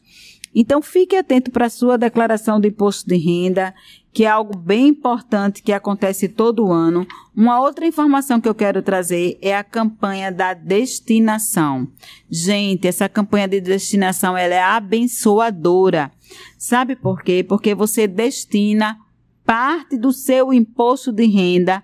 Então 0.55 0.83
fique 0.83 1.17
atento 1.17 1.51
para 1.51 1.67
a 1.67 1.71
sua 1.71 1.97
declaração 1.97 2.61
do 2.61 2.67
imposto 2.67 3.09
de 3.09 3.17
renda 3.17 3.73
que 4.13 4.25
é 4.25 4.29
algo 4.29 4.57
bem 4.57 4.89
importante 4.89 5.63
que 5.63 5.73
acontece 5.73 6.29
todo 6.29 6.73
ano. 6.73 7.07
Uma 7.35 7.61
outra 7.61 7.87
informação 7.87 8.41
que 8.41 8.49
eu 8.49 8.55
quero 8.55 8.83
trazer 8.83 9.39
é 9.41 9.57
a 9.57 9.63
campanha 9.63 10.33
da 10.33 10.53
destinação. 10.53 11.89
Gente, 12.29 12.89
essa 12.89 13.09
campanha 13.09 13.47
de 13.47 13.61
destinação 13.61 14.37
ela 14.37 14.55
é 14.55 14.63
abençoadora. 14.63 16.11
Sabe 16.59 16.97
por 16.97 17.23
quê? 17.23 17.45
Porque 17.47 17.75
você 17.75 18.07
destina 18.07 18.99
parte 19.45 19.97
do 19.97 20.13
seu 20.13 20.53
imposto 20.53 21.13
de 21.13 21.27
renda 21.27 21.83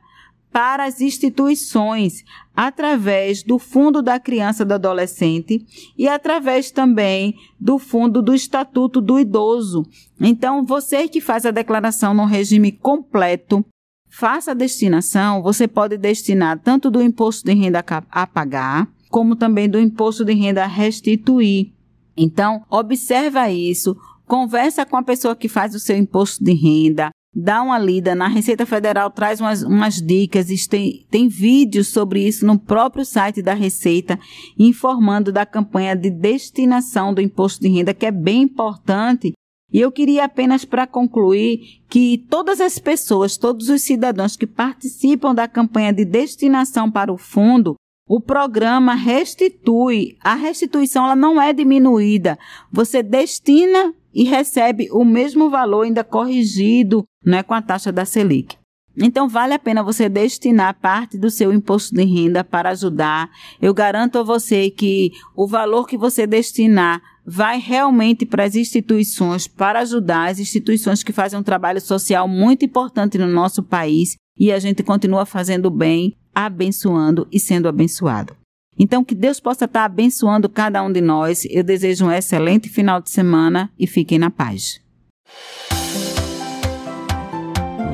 para 0.52 0.84
as 0.84 1.00
instituições 1.00 2.24
através 2.56 3.42
do 3.42 3.58
Fundo 3.58 4.00
da 4.00 4.18
Criança 4.18 4.62
e 4.62 4.66
do 4.66 4.72
Adolescente 4.72 5.64
e 5.96 6.08
através 6.08 6.70
também 6.70 7.36
do 7.60 7.78
Fundo 7.78 8.22
do 8.22 8.34
Estatuto 8.34 9.00
do 9.00 9.20
Idoso. 9.20 9.84
Então, 10.18 10.64
você 10.64 11.06
que 11.06 11.20
faz 11.20 11.44
a 11.44 11.50
declaração 11.50 12.14
no 12.14 12.24
regime 12.24 12.72
completo, 12.72 13.64
faça 14.08 14.52
a 14.52 14.54
destinação, 14.54 15.42
você 15.42 15.68
pode 15.68 15.98
destinar 15.98 16.58
tanto 16.58 16.90
do 16.90 17.02
imposto 17.02 17.44
de 17.44 17.52
renda 17.52 17.84
a 18.10 18.26
pagar, 18.26 18.88
como 19.10 19.36
também 19.36 19.68
do 19.68 19.78
imposto 19.78 20.24
de 20.24 20.32
renda 20.32 20.64
a 20.64 20.66
restituir. 20.66 21.72
Então, 22.16 22.64
observa 22.70 23.50
isso, 23.50 23.94
conversa 24.24 24.86
com 24.86 24.96
a 24.96 25.02
pessoa 25.02 25.36
que 25.36 25.48
faz 25.48 25.74
o 25.74 25.78
seu 25.78 25.96
imposto 25.96 26.42
de 26.42 26.54
renda, 26.54 27.10
dá 27.36 27.62
uma 27.62 27.78
lida. 27.78 28.14
Na 28.14 28.28
Receita 28.28 28.64
Federal 28.64 29.10
traz 29.10 29.40
umas, 29.40 29.62
umas 29.62 30.00
dicas, 30.00 30.48
tem, 30.66 31.06
tem 31.10 31.28
vídeos 31.28 31.88
sobre 31.88 32.26
isso 32.26 32.46
no 32.46 32.58
próprio 32.58 33.04
site 33.04 33.42
da 33.42 33.52
Receita, 33.52 34.18
informando 34.58 35.30
da 35.30 35.44
campanha 35.44 35.94
de 35.94 36.08
destinação 36.08 37.12
do 37.12 37.20
imposto 37.20 37.60
de 37.60 37.68
renda, 37.68 37.92
que 37.92 38.06
é 38.06 38.10
bem 38.10 38.42
importante. 38.42 39.34
E 39.70 39.80
eu 39.80 39.92
queria 39.92 40.24
apenas 40.24 40.64
para 40.64 40.86
concluir 40.86 41.82
que 41.90 42.24
todas 42.30 42.60
as 42.60 42.78
pessoas, 42.78 43.36
todos 43.36 43.68
os 43.68 43.82
cidadãos 43.82 44.36
que 44.36 44.46
participam 44.46 45.34
da 45.34 45.46
campanha 45.46 45.92
de 45.92 46.04
destinação 46.04 46.90
para 46.90 47.12
o 47.12 47.18
fundo, 47.18 47.74
o 48.08 48.20
programa 48.20 48.94
restitui. 48.94 50.16
A 50.22 50.34
restituição 50.34 51.04
ela 51.04 51.16
não 51.16 51.40
é 51.42 51.52
diminuída. 51.52 52.38
Você 52.70 53.02
destina 53.02 53.92
e 54.14 54.24
recebe 54.24 54.88
o 54.92 55.04
mesmo 55.04 55.50
valor 55.50 55.82
ainda 55.82 56.04
corrigido 56.04 57.04
né, 57.24 57.42
com 57.42 57.52
a 57.52 57.60
taxa 57.60 57.90
da 57.90 58.04
Selic. 58.04 58.56
Então, 58.98 59.28
vale 59.28 59.52
a 59.52 59.58
pena 59.58 59.82
você 59.82 60.08
destinar 60.08 60.80
parte 60.80 61.18
do 61.18 61.28
seu 61.28 61.52
imposto 61.52 61.94
de 61.94 62.02
renda 62.02 62.42
para 62.42 62.70
ajudar. 62.70 63.28
Eu 63.60 63.74
garanto 63.74 64.18
a 64.18 64.22
você 64.22 64.70
que 64.70 65.12
o 65.34 65.46
valor 65.46 65.86
que 65.86 65.98
você 65.98 66.26
destinar 66.26 67.02
vai 67.26 67.58
realmente 67.58 68.24
para 68.24 68.44
as 68.44 68.54
instituições, 68.54 69.46
para 69.46 69.80
ajudar 69.80 70.30
as 70.30 70.38
instituições 70.38 71.02
que 71.02 71.12
fazem 71.12 71.38
um 71.38 71.42
trabalho 71.42 71.80
social 71.80 72.26
muito 72.26 72.64
importante 72.64 73.18
no 73.18 73.26
nosso 73.26 73.62
país 73.62 74.16
e 74.38 74.52
a 74.52 74.58
gente 74.58 74.82
continua 74.82 75.24
fazendo 75.24 75.70
bem, 75.70 76.16
abençoando 76.34 77.26
e 77.32 77.40
sendo 77.40 77.68
abençoado. 77.68 78.36
Então, 78.78 79.02
que 79.02 79.14
Deus 79.14 79.40
possa 79.40 79.64
estar 79.64 79.84
abençoando 79.84 80.48
cada 80.48 80.82
um 80.82 80.92
de 80.92 81.00
nós. 81.00 81.46
Eu 81.50 81.64
desejo 81.64 82.06
um 82.06 82.12
excelente 82.12 82.68
final 82.68 83.00
de 83.00 83.10
semana 83.10 83.70
e 83.78 83.86
fiquem 83.86 84.18
na 84.18 84.30
paz. 84.30 84.80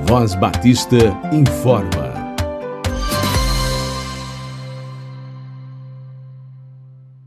Voz 0.09 0.35
Batista 0.35 0.97
informa. 1.33 2.13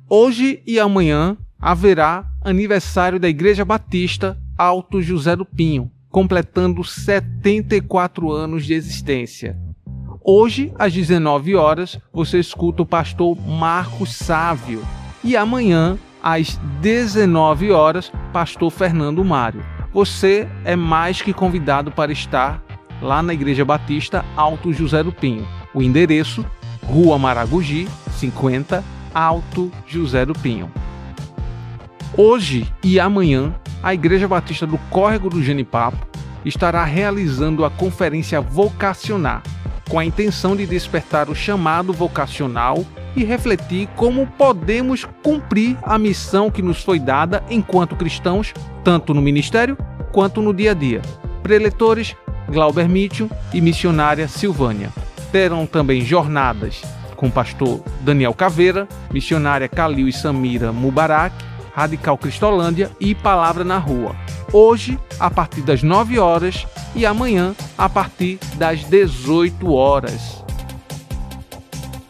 Hoje 0.07 0.61
e 0.67 0.79
amanhã 0.79 1.37
haverá 1.59 2.29
aniversário 2.41 3.19
da 3.19 3.27
Igreja 3.27 3.65
Batista 3.65 4.37
Alto 4.57 5.01
José 5.01 5.35
do 5.35 5.43
Pinho, 5.43 5.91
completando 6.15 6.81
74 6.81 8.31
anos 8.31 8.65
de 8.65 8.73
existência. 8.73 9.57
Hoje, 10.23 10.71
às 10.79 10.93
19 10.93 11.55
horas, 11.55 11.99
você 12.13 12.39
escuta 12.39 12.83
o 12.83 12.85
pastor 12.85 13.37
Marcos 13.45 14.15
Sávio. 14.15 14.81
E 15.21 15.35
amanhã, 15.35 15.97
às 16.23 16.55
19 16.79 17.69
horas, 17.71 18.13
pastor 18.31 18.71
Fernando 18.71 19.25
Mário. 19.25 19.61
Você 19.91 20.47
é 20.63 20.73
mais 20.73 21.21
que 21.21 21.33
convidado 21.33 21.91
para 21.91 22.13
estar 22.13 22.63
lá 23.01 23.21
na 23.21 23.33
Igreja 23.33 23.65
Batista 23.65 24.23
Alto 24.37 24.71
José 24.71 25.03
do 25.03 25.11
Pinho. 25.11 25.45
O 25.73 25.81
endereço: 25.81 26.45
Rua 26.83 27.19
Maragogi, 27.19 27.89
50, 28.11 28.81
Alto 29.13 29.69
José 29.85 30.25
do 30.25 30.33
Pinho. 30.33 30.71
Hoje 32.15 32.65
e 32.81 33.01
amanhã, 33.01 33.53
a 33.85 33.93
Igreja 33.93 34.27
Batista 34.27 34.65
do 34.65 34.79
Córrego 34.89 35.29
do 35.29 35.43
Genipapo 35.43 36.07
estará 36.43 36.83
realizando 36.83 37.63
a 37.63 37.69
conferência 37.69 38.41
vocacional 38.41 39.43
com 39.87 39.99
a 39.99 40.03
intenção 40.03 40.55
de 40.55 40.65
despertar 40.65 41.29
o 41.29 41.35
chamado 41.35 41.93
vocacional 41.93 42.83
e 43.15 43.23
refletir 43.23 43.87
como 43.95 44.25
podemos 44.25 45.05
cumprir 45.21 45.77
a 45.83 45.99
missão 45.99 46.49
que 46.49 46.63
nos 46.63 46.83
foi 46.83 46.97
dada 46.97 47.43
enquanto 47.47 47.95
cristãos, 47.95 48.55
tanto 48.83 49.13
no 49.13 49.21
ministério 49.21 49.77
quanto 50.11 50.41
no 50.41 50.51
dia 50.51 50.71
a 50.71 50.73
dia. 50.73 51.03
Preletores 51.43 52.15
Glauber 52.49 52.89
Mitchell 52.89 53.29
e 53.53 53.61
missionária 53.61 54.27
Silvânia. 54.27 54.89
Terão 55.31 55.67
também 55.67 56.01
jornadas 56.01 56.81
com 57.15 57.27
o 57.27 57.31
pastor 57.31 57.83
Daniel 58.01 58.33
Caveira, 58.33 58.87
missionária 59.11 59.67
Calil 59.67 60.07
e 60.07 60.13
Samira 60.13 60.71
Mubarak, 60.71 61.35
Radical 61.75 62.17
Cristolândia 62.17 62.89
e 63.01 63.13
Palavra 63.13 63.65
na 63.65 63.77
Rua. 63.77 64.15
Hoje, 64.53 64.97
a 65.19 65.29
partir 65.29 65.61
das 65.61 65.83
9 65.83 66.17
horas 66.17 66.65
e 66.95 67.05
amanhã, 67.05 67.53
a 67.77 67.89
partir 67.89 68.39
das 68.55 68.85
18 68.85 69.73
horas. 69.73 70.41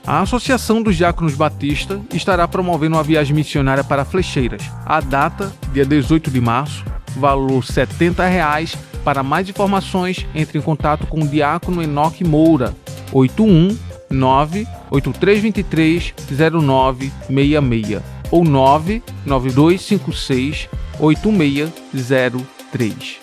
A 0.06 0.22
Associação 0.22 0.84
dos 0.84 0.96
Diáconos 0.96 1.34
Batista 1.34 2.00
estará 2.14 2.48
promovendo 2.48 2.96
uma 2.96 3.04
viagem 3.04 3.36
missionária 3.36 3.84
para 3.84 4.06
Flecheiras. 4.06 4.62
A 4.86 5.02
data, 5.02 5.52
dia 5.74 5.84
18 5.84 6.30
de 6.30 6.40
março, 6.40 6.86
valor 7.16 7.66
70 7.66 8.24
reais. 8.28 8.78
Para 9.04 9.24
mais 9.24 9.50
informações, 9.50 10.28
entre 10.36 10.60
em 10.60 10.62
contato 10.62 11.08
com 11.08 11.22
o 11.22 11.28
Diácono 11.28 11.82
Enoque 11.82 12.24
Moura, 12.24 12.76
819 13.12 14.68
8323 14.92 16.14
0966 16.30 18.15
ou 18.32 18.44
99256 18.44 20.68
8603. 21.00 23.20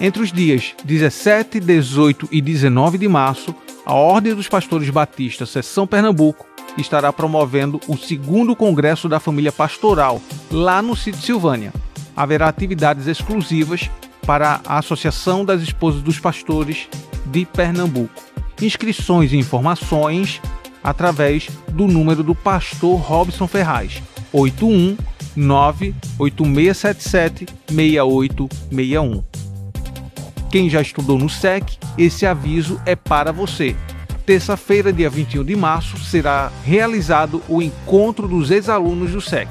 Entre 0.00 0.22
os 0.22 0.32
dias 0.32 0.74
17, 0.84 1.60
18 1.60 2.28
e 2.32 2.40
19 2.40 2.98
de 2.98 3.06
março, 3.06 3.54
a 3.86 3.94
Ordem 3.94 4.34
dos 4.34 4.48
Pastores 4.48 4.90
Batistas, 4.90 5.50
Seção 5.50 5.86
Pernambuco, 5.86 6.44
estará 6.76 7.12
promovendo 7.12 7.80
o 7.86 7.96
segundo 7.96 8.56
Congresso 8.56 9.08
da 9.08 9.20
Família 9.20 9.52
Pastoral, 9.52 10.20
lá 10.50 10.82
no 10.82 10.96
sítio 10.96 11.20
Silvânia. 11.20 11.72
Haverá 12.16 12.48
atividades 12.48 13.06
exclusivas 13.06 13.88
para 14.26 14.60
a 14.66 14.78
Associação 14.78 15.44
das 15.44 15.62
Esposas 15.62 16.02
dos 16.02 16.18
Pastores 16.18 16.88
de 17.26 17.44
Pernambuco. 17.44 18.20
Inscrições 18.60 19.32
e 19.32 19.36
informações 19.36 20.40
através 20.84 21.48
do 21.72 21.88
número 21.88 22.22
do 22.22 22.34
pastor 22.34 23.00
Robson 23.00 23.48
Ferraz, 23.48 24.02
819 24.30 25.94
8677 26.18 27.46
6861. 27.68 29.24
Quem 30.50 30.70
já 30.70 30.82
estudou 30.82 31.18
no 31.18 31.28
SEC, 31.28 31.78
esse 31.98 32.26
aviso 32.26 32.80
é 32.86 32.94
para 32.94 33.32
você. 33.32 33.74
Terça-feira, 34.24 34.92
dia 34.92 35.10
21 35.10 35.42
de 35.44 35.56
março, 35.56 35.98
será 35.98 36.52
realizado 36.64 37.42
o 37.48 37.60
encontro 37.60 38.28
dos 38.28 38.50
ex-alunos 38.50 39.10
do 39.10 39.20
SEC. 39.20 39.48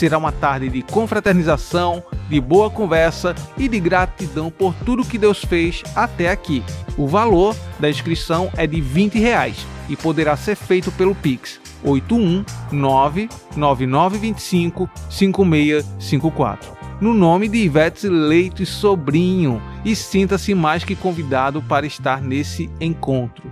Será 0.00 0.16
uma 0.16 0.32
tarde 0.32 0.70
de 0.70 0.80
confraternização, 0.80 2.02
de 2.30 2.40
boa 2.40 2.70
conversa 2.70 3.34
e 3.58 3.68
de 3.68 3.78
gratidão 3.78 4.50
por 4.50 4.74
tudo 4.76 5.04
que 5.04 5.18
Deus 5.18 5.44
fez 5.44 5.82
até 5.94 6.30
aqui. 6.30 6.62
O 6.96 7.06
valor 7.06 7.54
da 7.78 7.90
inscrição 7.90 8.50
é 8.56 8.66
de 8.66 8.80
20 8.80 9.18
reais 9.18 9.66
e 9.90 9.96
poderá 9.96 10.38
ser 10.38 10.56
feito 10.56 10.90
pelo 10.92 11.14
Pix 11.14 11.60
81 11.84 12.46
99925 12.72 14.88
5654. 15.10 16.78
No 16.98 17.12
nome 17.12 17.46
de 17.46 17.58
Ivete 17.58 18.08
Leite 18.08 18.64
Sobrinho 18.64 19.60
e 19.84 19.94
sinta-se 19.94 20.54
mais 20.54 20.82
que 20.82 20.96
convidado 20.96 21.60
para 21.60 21.84
estar 21.84 22.22
nesse 22.22 22.70
encontro. 22.80 23.50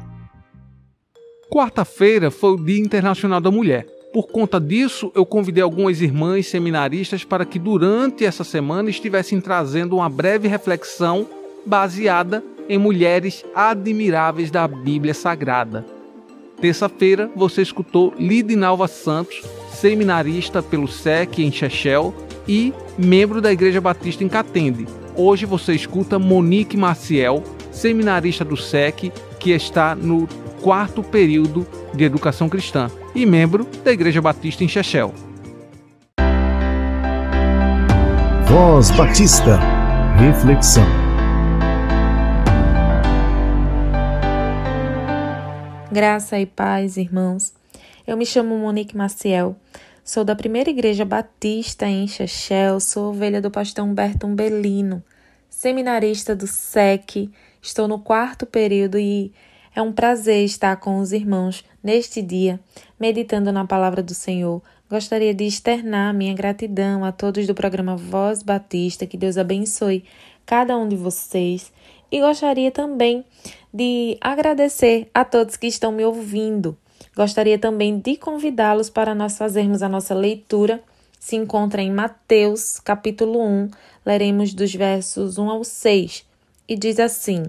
Quarta-feira 1.52 2.30
foi 2.30 2.52
o 2.52 2.64
Dia 2.64 2.80
Internacional 2.80 3.38
da 3.38 3.50
Mulher. 3.50 3.97
Por 4.12 4.26
conta 4.28 4.58
disso, 4.58 5.12
eu 5.14 5.26
convidei 5.26 5.62
algumas 5.62 6.00
irmãs 6.00 6.46
seminaristas 6.46 7.24
para 7.24 7.44
que 7.44 7.58
durante 7.58 8.24
essa 8.24 8.42
semana 8.42 8.88
estivessem 8.88 9.38
trazendo 9.38 9.96
uma 9.96 10.08
breve 10.08 10.48
reflexão 10.48 11.26
baseada 11.66 12.42
em 12.68 12.78
mulheres 12.78 13.44
admiráveis 13.54 14.50
da 14.50 14.66
Bíblia 14.66 15.12
Sagrada. 15.12 15.84
Terça-feira, 16.58 17.30
você 17.36 17.60
escutou 17.60 18.14
Lidinalva 18.18 18.88
Santos, 18.88 19.42
seminarista 19.72 20.62
pelo 20.62 20.88
SEC 20.88 21.40
em 21.40 21.52
Chechel 21.52 22.14
e 22.48 22.72
membro 22.96 23.42
da 23.42 23.52
Igreja 23.52 23.80
Batista 23.80 24.24
em 24.24 24.28
Catende. 24.28 24.86
Hoje 25.14 25.44
você 25.44 25.74
escuta 25.74 26.18
Monique 26.18 26.78
Maciel, 26.78 27.44
seminarista 27.70 28.44
do 28.44 28.56
SEC, 28.56 29.12
que 29.38 29.50
está 29.50 29.94
no 29.94 30.26
quarto 30.62 31.02
período 31.02 31.66
de 31.94 32.04
educação 32.04 32.48
cristã 32.48 32.90
e 33.14 33.24
membro 33.24 33.66
da 33.84 33.92
Igreja 33.92 34.20
Batista 34.20 34.64
em 34.64 34.68
Chechel. 34.68 35.12
Voz 38.46 38.90
Batista. 38.92 39.58
Reflexão. 40.18 40.86
Graça 45.90 46.38
e 46.38 46.46
paz, 46.46 46.96
irmãos. 46.96 47.52
Eu 48.06 48.16
me 48.16 48.24
chamo 48.24 48.56
Monique 48.56 48.96
Maciel, 48.96 49.56
sou 50.02 50.24
da 50.24 50.34
primeira 50.34 50.70
igreja 50.70 51.04
batista 51.04 51.86
em 51.86 52.08
Chechel, 52.08 52.80
sou 52.80 53.10
ovelha 53.10 53.40
do 53.40 53.50
pastor 53.50 53.84
Humberto 53.84 54.26
Umbelino, 54.26 55.02
seminarista 55.50 56.34
do 56.34 56.46
SEC, 56.46 57.30
estou 57.60 57.86
no 57.86 57.98
quarto 57.98 58.46
período 58.46 58.98
e 58.98 59.32
é 59.78 59.82
um 59.82 59.92
prazer 59.92 60.44
estar 60.44 60.74
com 60.78 60.98
os 60.98 61.12
irmãos 61.12 61.64
neste 61.80 62.20
dia, 62.20 62.58
meditando 62.98 63.52
na 63.52 63.64
palavra 63.64 64.02
do 64.02 64.12
Senhor. 64.12 64.60
Gostaria 64.90 65.32
de 65.32 65.44
externar 65.44 66.12
minha 66.12 66.34
gratidão 66.34 67.04
a 67.04 67.12
todos 67.12 67.46
do 67.46 67.54
programa 67.54 67.96
Voz 67.96 68.42
Batista, 68.42 69.06
que 69.06 69.16
Deus 69.16 69.38
abençoe 69.38 70.04
cada 70.44 70.76
um 70.76 70.88
de 70.88 70.96
vocês 70.96 71.72
e 72.10 72.20
gostaria 72.20 72.72
também 72.72 73.24
de 73.72 74.18
agradecer 74.20 75.08
a 75.14 75.24
todos 75.24 75.56
que 75.56 75.68
estão 75.68 75.92
me 75.92 76.04
ouvindo. 76.04 76.76
Gostaria 77.14 77.56
também 77.56 78.00
de 78.00 78.16
convidá-los 78.16 78.90
para 78.90 79.14
nós 79.14 79.38
fazermos 79.38 79.80
a 79.80 79.88
nossa 79.88 80.12
leitura. 80.12 80.82
Se 81.20 81.36
encontra 81.36 81.80
em 81.80 81.92
Mateus, 81.92 82.80
capítulo 82.80 83.40
1, 83.40 83.70
leremos 84.04 84.52
dos 84.52 84.74
versos 84.74 85.38
1 85.38 85.48
ao 85.48 85.62
6, 85.62 86.26
e 86.68 86.76
diz 86.76 86.98
assim: 86.98 87.44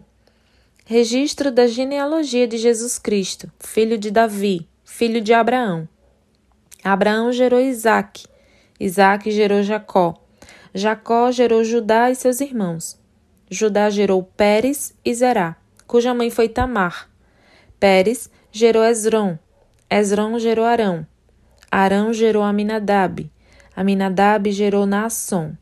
Registro 0.92 1.52
da 1.52 1.68
genealogia 1.68 2.48
de 2.48 2.58
Jesus 2.58 2.98
Cristo, 2.98 3.48
filho 3.60 3.96
de 3.96 4.10
Davi, 4.10 4.68
filho 4.84 5.22
de 5.22 5.32
Abraão. 5.32 5.88
Abraão 6.84 7.32
gerou 7.32 7.60
Isaque, 7.60 8.26
Isaque 8.80 9.30
gerou 9.30 9.62
Jacó, 9.62 10.16
Jacó 10.74 11.32
gerou 11.32 11.64
Judá 11.64 12.10
e 12.10 12.16
seus 12.16 12.42
irmãos. 12.42 13.00
Judá 13.52 13.92
gerou 13.92 14.24
Pérez 14.24 14.92
e 15.06 15.14
Zerá, 15.14 15.58
cuja 15.86 16.12
mãe 16.12 16.32
foi 16.32 16.50
Tamar. 16.50 17.08
Pérez 17.80 18.28
gerou 18.52 18.84
Esron, 18.84 19.38
Esron 19.92 20.40
gerou 20.40 20.66
Arão. 20.66 21.06
Arão 21.70 22.12
gerou 22.12 22.42
Aminadab. 22.42 23.32
Aminadab 23.76 24.52
gerou 24.52 24.88
Naasson. 24.88 25.56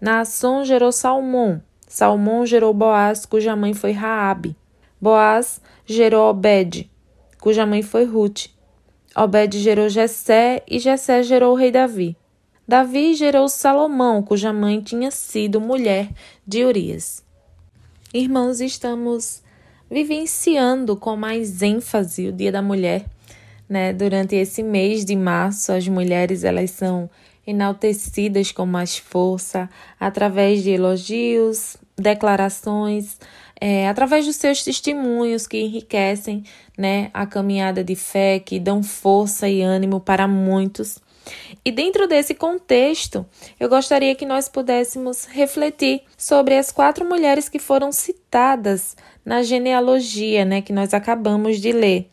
Naasson 0.00 0.64
gerou 0.64 0.90
Salmão. 0.90 1.62
Salmão 1.86 2.46
gerou 2.46 2.72
Boaz, 2.72 3.26
cuja 3.26 3.54
mãe 3.54 3.74
foi 3.74 3.92
Raabe. 3.92 4.56
Boaz 5.00 5.60
gerou 5.86 6.28
Obed, 6.28 6.90
cuja 7.40 7.64
mãe 7.64 7.82
foi 7.82 8.04
Ruth. 8.04 8.46
Obed 9.16 9.58
gerou 9.58 9.88
Jessé 9.88 10.62
e 10.68 10.78
Jessé 10.78 11.22
gerou 11.22 11.52
o 11.52 11.56
rei 11.56 11.70
Davi. 11.70 12.16
Davi 12.68 13.14
gerou 13.14 13.48
Salomão, 13.48 14.22
cuja 14.22 14.52
mãe 14.52 14.80
tinha 14.80 15.10
sido 15.10 15.60
mulher 15.60 16.08
de 16.46 16.64
Urias. 16.64 17.24
Irmãos, 18.14 18.60
estamos 18.60 19.42
vivenciando 19.90 20.96
com 20.96 21.16
mais 21.16 21.62
ênfase 21.62 22.28
o 22.28 22.32
Dia 22.32 22.52
da 22.52 22.62
Mulher, 22.62 23.04
né? 23.68 23.92
Durante 23.92 24.36
esse 24.36 24.62
mês 24.62 25.04
de 25.04 25.16
março, 25.16 25.72
as 25.72 25.88
mulheres 25.88 26.44
elas 26.44 26.70
são 26.70 27.10
enaltecidas 27.46 28.52
com 28.52 28.66
mais 28.66 28.96
força 28.96 29.68
através 29.98 30.62
de 30.62 30.70
elogios, 30.70 31.76
declarações, 31.96 33.18
é, 33.60 33.88
através 33.88 34.24
dos 34.24 34.36
seus 34.36 34.64
testemunhos 34.64 35.46
que 35.46 35.58
enriquecem, 35.58 36.44
né, 36.76 37.10
a 37.12 37.26
caminhada 37.26 37.84
de 37.84 37.94
fé, 37.94 38.38
que 38.38 38.58
dão 38.58 38.82
força 38.82 39.48
e 39.48 39.60
ânimo 39.60 40.00
para 40.00 40.26
muitos. 40.26 40.98
E 41.64 41.70
dentro 41.70 42.08
desse 42.08 42.34
contexto, 42.34 43.26
eu 43.58 43.68
gostaria 43.68 44.14
que 44.14 44.24
nós 44.24 44.48
pudéssemos 44.48 45.26
refletir 45.26 46.02
sobre 46.16 46.56
as 46.56 46.72
quatro 46.72 47.04
mulheres 47.04 47.48
que 47.48 47.58
foram 47.58 47.92
citadas 47.92 48.96
na 49.24 49.42
genealogia, 49.42 50.44
né, 50.44 50.62
que 50.62 50.72
nós 50.72 50.94
acabamos 50.94 51.60
de 51.60 51.70
ler. 51.70 52.08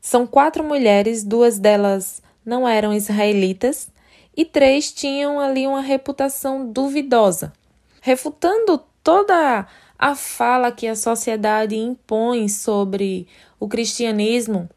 São 0.00 0.24
quatro 0.24 0.62
mulheres, 0.62 1.24
duas 1.24 1.58
delas 1.58 2.22
não 2.44 2.66
eram 2.66 2.94
israelitas 2.94 3.88
e 4.36 4.44
três 4.44 4.92
tinham 4.92 5.40
ali 5.40 5.66
uma 5.66 5.80
reputação 5.80 6.70
duvidosa, 6.70 7.52
refutando 8.00 8.80
toda 9.02 9.66
a 9.98 10.14
fala 10.14 10.72
que 10.72 10.86
a 10.86 10.96
sociedade 10.96 11.76
impõe 11.76 12.48
sobre 12.48 13.26
o 13.58 13.68
cristianismo. 13.68 14.68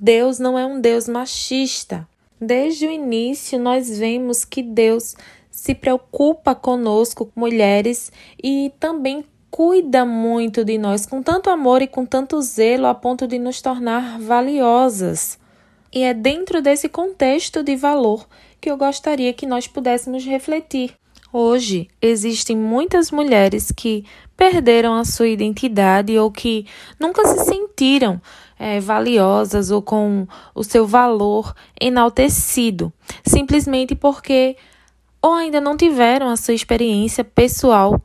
Deus 0.00 0.38
não 0.38 0.58
é 0.58 0.64
um 0.64 0.80
Deus 0.80 1.08
machista. 1.08 2.08
Desde 2.40 2.86
o 2.86 2.90
início, 2.90 3.58
nós 3.58 3.98
vemos 3.98 4.44
que 4.44 4.62
Deus 4.62 5.16
se 5.50 5.74
preocupa 5.74 6.54
conosco, 6.54 7.32
mulheres, 7.34 8.12
e 8.42 8.72
também 8.78 9.24
cuida 9.50 10.04
muito 10.04 10.64
de 10.64 10.78
nós 10.78 11.04
com 11.04 11.22
tanto 11.22 11.50
amor 11.50 11.82
e 11.82 11.88
com 11.88 12.06
tanto 12.06 12.40
zelo 12.40 12.86
a 12.86 12.94
ponto 12.94 13.26
de 13.26 13.38
nos 13.38 13.60
tornar 13.60 14.20
valiosas. 14.20 15.38
E 15.92 16.02
é 16.02 16.14
dentro 16.14 16.62
desse 16.62 16.88
contexto 16.88 17.62
de 17.62 17.74
valor 17.74 18.28
que 18.60 18.70
eu 18.70 18.76
gostaria 18.76 19.32
que 19.32 19.46
nós 19.46 19.66
pudéssemos 19.66 20.24
refletir. 20.24 20.94
Hoje 21.30 21.88
existem 22.00 22.56
muitas 22.56 23.10
mulheres 23.10 23.70
que 23.70 24.02
perderam 24.34 24.94
a 24.94 25.04
sua 25.04 25.28
identidade 25.28 26.16
ou 26.18 26.30
que 26.30 26.64
nunca 26.98 27.26
se 27.26 27.44
sentiram 27.44 28.18
é, 28.58 28.80
valiosas 28.80 29.70
ou 29.70 29.82
com 29.82 30.26
o 30.54 30.64
seu 30.64 30.86
valor 30.86 31.54
enaltecido, 31.78 32.90
simplesmente 33.26 33.94
porque 33.94 34.56
ou 35.20 35.34
ainda 35.34 35.60
não 35.60 35.76
tiveram 35.76 36.30
a 36.30 36.36
sua 36.36 36.54
experiência 36.54 37.22
pessoal 37.22 38.00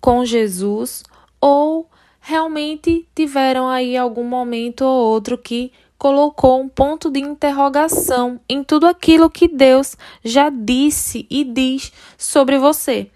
com 0.00 0.24
Jesus 0.24 1.02
ou 1.40 1.90
realmente 2.20 3.08
tiveram 3.12 3.68
aí 3.68 3.96
algum 3.96 4.24
momento 4.24 4.82
ou 4.82 5.10
outro 5.10 5.36
que 5.36 5.72
colocou 5.98 6.60
um 6.60 6.68
ponto 6.68 7.10
de 7.10 7.18
interrogação 7.18 8.40
em 8.48 8.62
tudo 8.62 8.86
aquilo 8.86 9.28
que 9.28 9.48
Deus 9.48 9.96
já 10.24 10.48
disse 10.48 11.26
e 11.28 11.44
diz 11.44 11.92
sobre 12.16 12.56
você. 12.56 13.10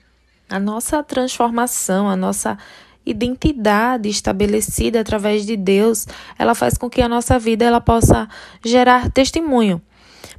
A 0.51 0.59
nossa 0.59 1.03
transformação, 1.03 2.09
a 2.09 2.17
nossa 2.17 2.59
identidade 3.07 4.09
estabelecida 4.09 5.01
através 5.01 5.47
de 5.47 5.57
Deus, 5.57 6.07
ela 6.39 6.55
faz 6.55 6.77
com 6.77 6.91
que 6.91 7.01
a 7.01 7.09
nossa 7.09 7.39
vida 7.39 7.65
ela 7.65 7.81
possa 7.81 8.29
gerar 8.65 9.11
testemunho. 9.11 9.81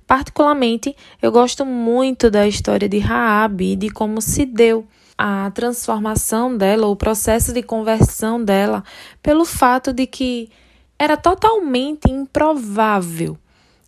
Particularmente, 0.06 0.96
eu 1.22 1.32
gosto 1.32 1.66
muito 1.66 2.30
da 2.30 2.46
história 2.46 2.90
de 2.90 3.00
Raabe 3.00 3.72
e 3.72 3.76
de 3.76 3.90
como 3.90 4.22
se 4.22 4.46
deu 4.46 4.86
a 5.18 5.50
transformação 5.52 6.56
dela, 6.58 6.88
o 6.88 6.96
processo 6.96 7.54
de 7.54 7.64
conversão 7.64 8.44
dela, 8.44 8.84
pelo 9.22 9.46
fato 9.46 9.94
de 9.94 10.06
que 10.06 10.50
era 10.98 11.18
totalmente 11.18 12.10
improvável 12.10 13.38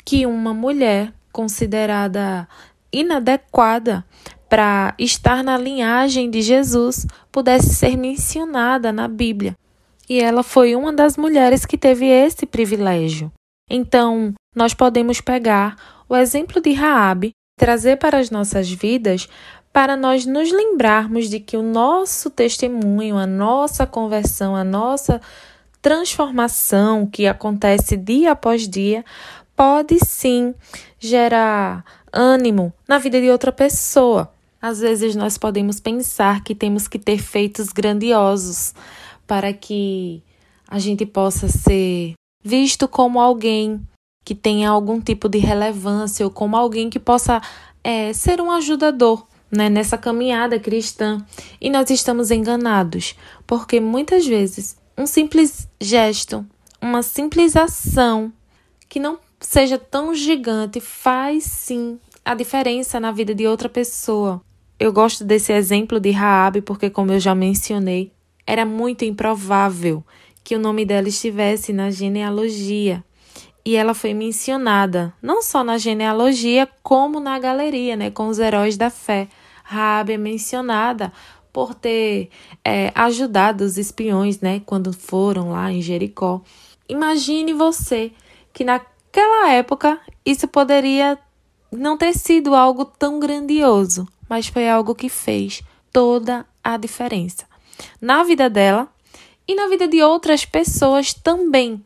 que 0.04 0.26
uma 0.26 0.54
mulher 0.54 1.14
considerada 1.32 2.48
inadequada 2.92 4.06
para 4.48 4.94
estar 4.98 5.44
na 5.44 5.58
linhagem 5.58 6.30
de 6.30 6.42
Jesus 6.42 7.06
pudesse 7.32 7.74
ser 7.74 7.98
mencionada 7.98 8.92
na 8.92 9.08
Bíblia. 9.08 9.56
E 10.08 10.22
ela 10.22 10.44
foi 10.44 10.76
uma 10.76 10.94
das 10.94 11.18
mulheres 11.18 11.66
que 11.66 11.78
teve 11.78 12.06
esse 12.06 12.46
privilégio. 12.46 13.32
Então, 13.70 14.34
nós 14.56 14.74
podemos 14.74 15.20
pegar 15.20 15.76
o 16.08 16.16
exemplo 16.16 16.62
de 16.62 16.72
Raabe, 16.74 17.32
trazer 17.58 17.98
para 17.98 18.20
as 18.20 18.30
nossas 18.30 18.70
vidas 18.70 19.28
para 19.76 19.98
nós 19.98 20.26
nos 20.26 20.54
lembrarmos 20.54 21.30
de 21.30 21.38
que 21.38 21.58
o 21.58 21.62
nosso 21.62 22.30
testemunho, 22.30 23.18
a 23.18 23.28
nossa 23.28 23.86
conversão, 23.86 24.56
a 24.56 24.64
nossa 24.64 25.20
transformação 25.86 27.06
que 27.06 27.28
acontece 27.28 27.96
dia 27.96 28.32
após 28.32 28.68
dia 28.68 29.06
pode 29.56 30.04
sim 30.04 30.56
gerar 30.98 31.86
ânimo 32.12 32.74
na 32.88 32.98
vida 32.98 33.22
de 33.22 33.30
outra 33.30 33.52
pessoa. 33.52 34.34
Às 34.60 34.80
vezes 34.80 35.16
nós 35.16 35.38
podemos 35.38 35.80
pensar 35.80 36.44
que 36.44 36.56
temos 36.56 36.88
que 36.88 36.98
ter 36.98 37.20
feitos 37.20 37.68
grandiosos 37.68 38.74
para 39.28 39.54
que 39.54 40.24
a 40.68 40.80
gente 40.80 41.06
possa 41.06 41.48
ser 41.48 42.14
visto 42.44 42.88
como 42.88 43.22
alguém 43.22 43.80
que 44.26 44.34
tenha 44.34 44.72
algum 44.72 45.00
tipo 45.00 45.30
de 45.30 45.38
relevância 45.38 46.26
ou 46.26 46.32
como 46.32 46.58
alguém 46.58 46.90
que 46.90 47.00
possa 47.00 47.40
é, 47.84 48.12
ser 48.12 48.42
um 48.42 48.50
ajudador 48.50 49.24
né, 49.52 49.70
nessa 49.70 50.00
caminhada 50.00 50.60
cristã. 50.60 51.24
E 51.62 51.70
nós 51.70 51.92
estamos 51.92 52.32
enganados, 52.32 53.16
porque 53.46 53.80
muitas 53.80 54.26
vezes 54.26 54.84
um 54.98 55.06
simples 55.06 55.68
gesto, 55.80 56.46
uma 56.82 57.04
simples 57.04 57.56
ação 57.56 58.32
que 58.88 59.00
não 59.00 59.20
seja 59.40 59.78
tão 59.78 60.14
gigante 60.14 60.80
faz 60.80 61.44
sim 61.44 62.00
a 62.24 62.34
diferença 62.34 63.00
na 63.00 63.12
vida 63.12 63.36
de 63.36 63.46
outra 63.46 63.68
pessoa. 63.68 64.42
Eu 64.80 64.92
gosto 64.92 65.24
desse 65.24 65.54
exemplo 65.54 66.00
de 66.00 66.12
Raabe 66.12 66.62
porque 66.62 66.90
como 66.90 67.12
eu 67.12 67.20
já 67.20 67.36
mencionei, 67.36 68.12
era 68.48 68.66
muito 68.66 69.04
improvável 69.04 70.04
que 70.44 70.56
o 70.56 70.60
nome 70.60 70.86
dela 70.86 71.08
estivesse 71.08 71.74
na 71.74 71.90
genealogia. 71.90 73.04
E 73.66 73.76
ela 73.76 73.96
foi 73.96 74.14
mencionada 74.14 75.14
não 75.22 75.42
só 75.42 75.64
na 75.64 75.78
genealogia, 75.78 76.70
como 76.84 77.20
na 77.20 77.40
galeria, 77.40 77.96
né, 77.96 78.12
com 78.12 78.28
os 78.28 78.38
heróis 78.38 78.78
da 78.78 78.92
fé. 78.92 79.28
Raabe 79.64 80.14
é 80.14 80.18
mencionada 80.18 81.12
por 81.56 81.74
ter 81.74 82.30
é, 82.66 82.92
ajudado 82.94 83.64
os 83.64 83.78
espiões, 83.78 84.42
né, 84.42 84.62
quando 84.66 84.92
foram 84.92 85.52
lá 85.54 85.72
em 85.72 85.82
Jericó. 85.82 86.42
Imagine 86.90 87.54
você 87.54 88.12
que 88.52 88.66
naquela 88.66 89.52
época 89.52 89.98
isso 90.26 90.50
poderia 90.50 91.18
não 91.72 91.98
ter 91.98 92.12
sido 92.12 92.54
algo 92.54 92.84
tão 92.84 93.22
grandioso, 93.22 94.06
mas 94.28 94.48
foi 94.48 94.70
algo 94.70 94.94
que 94.94 95.08
fez 95.08 95.64
toda 95.94 96.46
a 96.62 96.76
diferença 96.76 97.46
na 98.02 98.22
vida 98.22 98.50
dela 98.50 98.90
e 99.48 99.56
na 99.56 99.70
vida 99.70 99.88
de 99.88 100.04
outras 100.04 100.44
pessoas 100.44 101.14
também. 101.14 101.82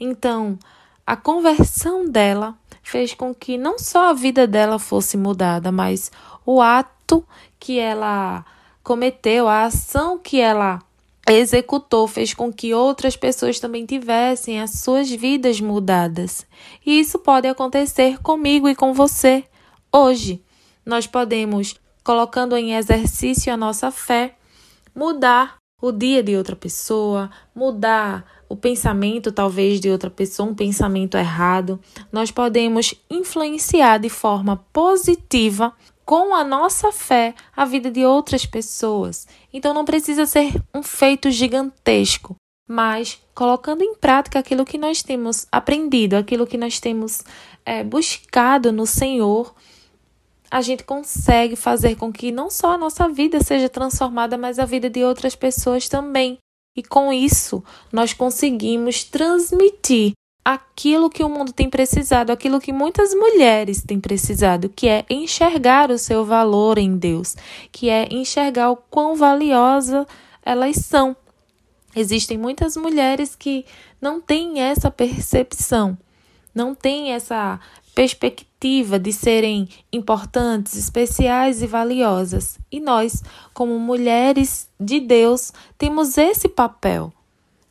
Então, 0.00 0.58
a 1.06 1.14
conversão 1.14 2.04
dela 2.04 2.58
fez 2.82 3.14
com 3.14 3.32
que 3.32 3.56
não 3.56 3.78
só 3.78 4.10
a 4.10 4.12
vida 4.12 4.44
dela 4.44 4.80
fosse 4.80 5.16
mudada, 5.16 5.70
mas 5.70 6.10
o 6.44 6.60
ato 6.60 7.24
que 7.60 7.78
ela 7.78 8.44
cometeu, 8.84 9.48
a 9.48 9.64
ação 9.64 10.18
que 10.18 10.38
ela 10.38 10.78
executou, 11.26 12.06
fez 12.06 12.34
com 12.34 12.52
que 12.52 12.74
outras 12.74 13.16
pessoas 13.16 13.58
também 13.58 13.86
tivessem 13.86 14.60
as 14.60 14.72
suas 14.72 15.10
vidas 15.10 15.58
mudadas. 15.58 16.46
E 16.84 17.00
isso 17.00 17.18
pode 17.18 17.48
acontecer 17.48 18.18
comigo 18.18 18.68
e 18.68 18.74
com 18.74 18.92
você 18.92 19.44
hoje. 19.90 20.42
Nós 20.84 21.06
podemos, 21.06 21.76
colocando 22.04 22.54
em 22.56 22.74
exercício 22.74 23.50
a 23.50 23.56
nossa 23.56 23.90
fé, 23.90 24.36
mudar 24.94 25.56
o 25.80 25.90
dia 25.90 26.22
de 26.22 26.36
outra 26.36 26.54
pessoa, 26.54 27.30
mudar 27.54 28.24
o 28.48 28.56
pensamento 28.56 29.32
talvez 29.32 29.80
de 29.80 29.90
outra 29.90 30.10
pessoa, 30.10 30.50
um 30.50 30.54
pensamento 30.54 31.16
errado. 31.16 31.80
Nós 32.12 32.30
podemos 32.30 32.94
influenciar 33.10 33.98
de 33.98 34.10
forma 34.10 34.56
positiva 34.72 35.72
com 36.04 36.34
a 36.34 36.44
nossa 36.44 36.92
fé 36.92 37.34
a 37.56 37.64
vida 37.64 37.90
de 37.90 38.04
outras 38.04 38.44
pessoas. 38.44 39.26
Então 39.52 39.72
não 39.72 39.84
precisa 39.84 40.26
ser 40.26 40.52
um 40.74 40.82
feito 40.82 41.30
gigantesco, 41.30 42.36
mas 42.68 43.20
colocando 43.34 43.82
em 43.82 43.94
prática 43.94 44.38
aquilo 44.38 44.64
que 44.64 44.78
nós 44.78 45.02
temos 45.02 45.46
aprendido, 45.50 46.14
aquilo 46.14 46.46
que 46.46 46.58
nós 46.58 46.78
temos 46.78 47.22
é, 47.64 47.82
buscado 47.82 48.72
no 48.72 48.86
Senhor, 48.86 49.54
a 50.50 50.60
gente 50.60 50.84
consegue 50.84 51.56
fazer 51.56 51.96
com 51.96 52.12
que 52.12 52.30
não 52.30 52.48
só 52.48 52.72
a 52.72 52.78
nossa 52.78 53.08
vida 53.08 53.40
seja 53.40 53.68
transformada, 53.68 54.38
mas 54.38 54.58
a 54.58 54.64
vida 54.64 54.88
de 54.88 55.02
outras 55.02 55.34
pessoas 55.34 55.88
também. 55.88 56.38
E 56.76 56.82
com 56.82 57.12
isso, 57.12 57.62
nós 57.92 58.12
conseguimos 58.12 59.04
transmitir 59.04 60.12
aquilo 60.44 61.08
que 61.08 61.24
o 61.24 61.28
mundo 61.28 61.52
tem 61.52 61.70
precisado, 61.70 62.30
aquilo 62.30 62.60
que 62.60 62.72
muitas 62.72 63.14
mulheres 63.14 63.82
têm 63.82 63.98
precisado, 63.98 64.68
que 64.68 64.86
é 64.86 65.06
enxergar 65.08 65.90
o 65.90 65.96
seu 65.96 66.24
valor 66.24 66.76
em 66.76 66.96
Deus, 66.98 67.34
que 67.72 67.88
é 67.88 68.06
enxergar 68.10 68.70
o 68.70 68.76
quão 68.76 69.16
valiosa 69.16 70.06
elas 70.44 70.76
são. 70.76 71.16
Existem 71.96 72.36
muitas 72.36 72.76
mulheres 72.76 73.34
que 73.34 73.64
não 74.00 74.20
têm 74.20 74.60
essa 74.60 74.90
percepção, 74.90 75.96
não 76.54 76.74
têm 76.74 77.12
essa 77.12 77.58
perspectiva 77.94 78.98
de 78.98 79.12
serem 79.12 79.68
importantes, 79.92 80.76
especiais 80.76 81.62
e 81.62 81.66
valiosas. 81.66 82.58
E 82.70 82.80
nós, 82.80 83.22
como 83.54 83.78
mulheres 83.78 84.68
de 84.78 85.00
Deus, 85.00 85.52
temos 85.78 86.18
esse 86.18 86.48
papel 86.48 87.12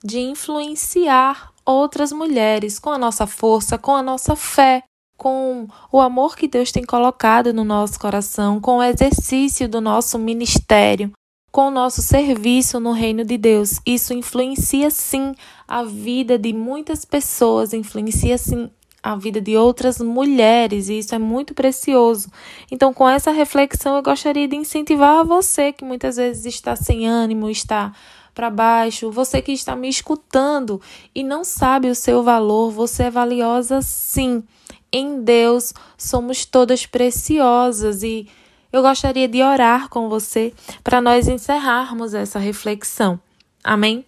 de 0.03 0.19
influenciar 0.19 1.52
outras 1.65 2.12
mulheres 2.12 2.80
com 2.80 2.89
a 2.89 2.97
nossa 2.97 3.26
força, 3.26 3.78
com 3.78 3.95
a 3.95 4.04
nossa 4.04 4.36
fé, 4.36 4.84
com 5.17 5.67
o 5.91 6.02
amor 6.02 6.36
que 6.36 6.47
Deus 6.47 6.71
tem 6.71 6.84
colocado 6.84 7.54
no 7.54 7.63
nosso 7.63 7.99
coração, 7.99 8.60
com 8.60 8.78
o 8.78 8.84
exercício 8.84 9.69
do 9.69 9.80
nosso 9.80 10.19
ministério, 10.19 11.12
com 11.52 11.67
o 11.67 11.71
nosso 11.71 12.02
serviço 12.02 12.80
no 12.80 12.91
reino 12.91 13.23
de 13.23 13.38
Deus. 13.38 13.80
Isso 13.86 14.13
influencia 14.13 14.89
sim 14.89 15.34
a 15.67 15.84
vida 15.84 16.38
de 16.38 16.52
muitas 16.52 17.06
pessoas, 17.06 17.73
influencia 17.73 18.38
sim 18.38 18.69
a 19.04 19.15
vida 19.17 19.41
de 19.41 19.58
outras 19.58 19.99
mulheres, 19.99 20.88
e 20.88 20.97
isso 20.97 21.13
é 21.13 21.19
muito 21.19 21.54
precioso. 21.54 22.30
Então, 22.71 22.93
com 22.93 23.08
essa 23.08 23.32
reflexão, 23.32 23.97
eu 23.97 24.02
gostaria 24.02 24.47
de 24.47 24.56
incentivar 24.56 25.26
você 25.26 25.73
que 25.73 25.84
muitas 25.84 26.15
vezes 26.15 26.45
está 26.45 26.73
sem 26.76 27.06
ânimo, 27.06 27.49
está 27.49 27.91
para 28.34 28.50
baixo, 28.50 29.12
você 29.12 29.41
que 29.41 29.52
está 29.52 29.76
me 29.76 29.89
escutando 29.89 30.82
e 31.13 31.24
não 31.24 31.43
sabe 31.43 31.89
o 31.89 31.96
seu 31.96 32.24
valor, 32.24 32.72
você 32.72 33.04
é 33.04 33.12
valiosa 33.12 33.82
sim. 33.82 34.43
Em 34.91 35.24
Deus 35.24 35.74
somos 35.98 36.46
todas 36.46 36.86
preciosas 36.86 38.04
e 38.04 38.28
eu 38.72 38.82
gostaria 38.82 39.28
de 39.28 39.41
orar 39.41 39.89
com 39.89 40.10
você 40.10 40.54
para 40.84 41.02
nós 41.02 41.28
encerrarmos 41.28 42.13
essa 42.13 42.39
reflexão. 42.39 43.19
Amém? 43.63 44.06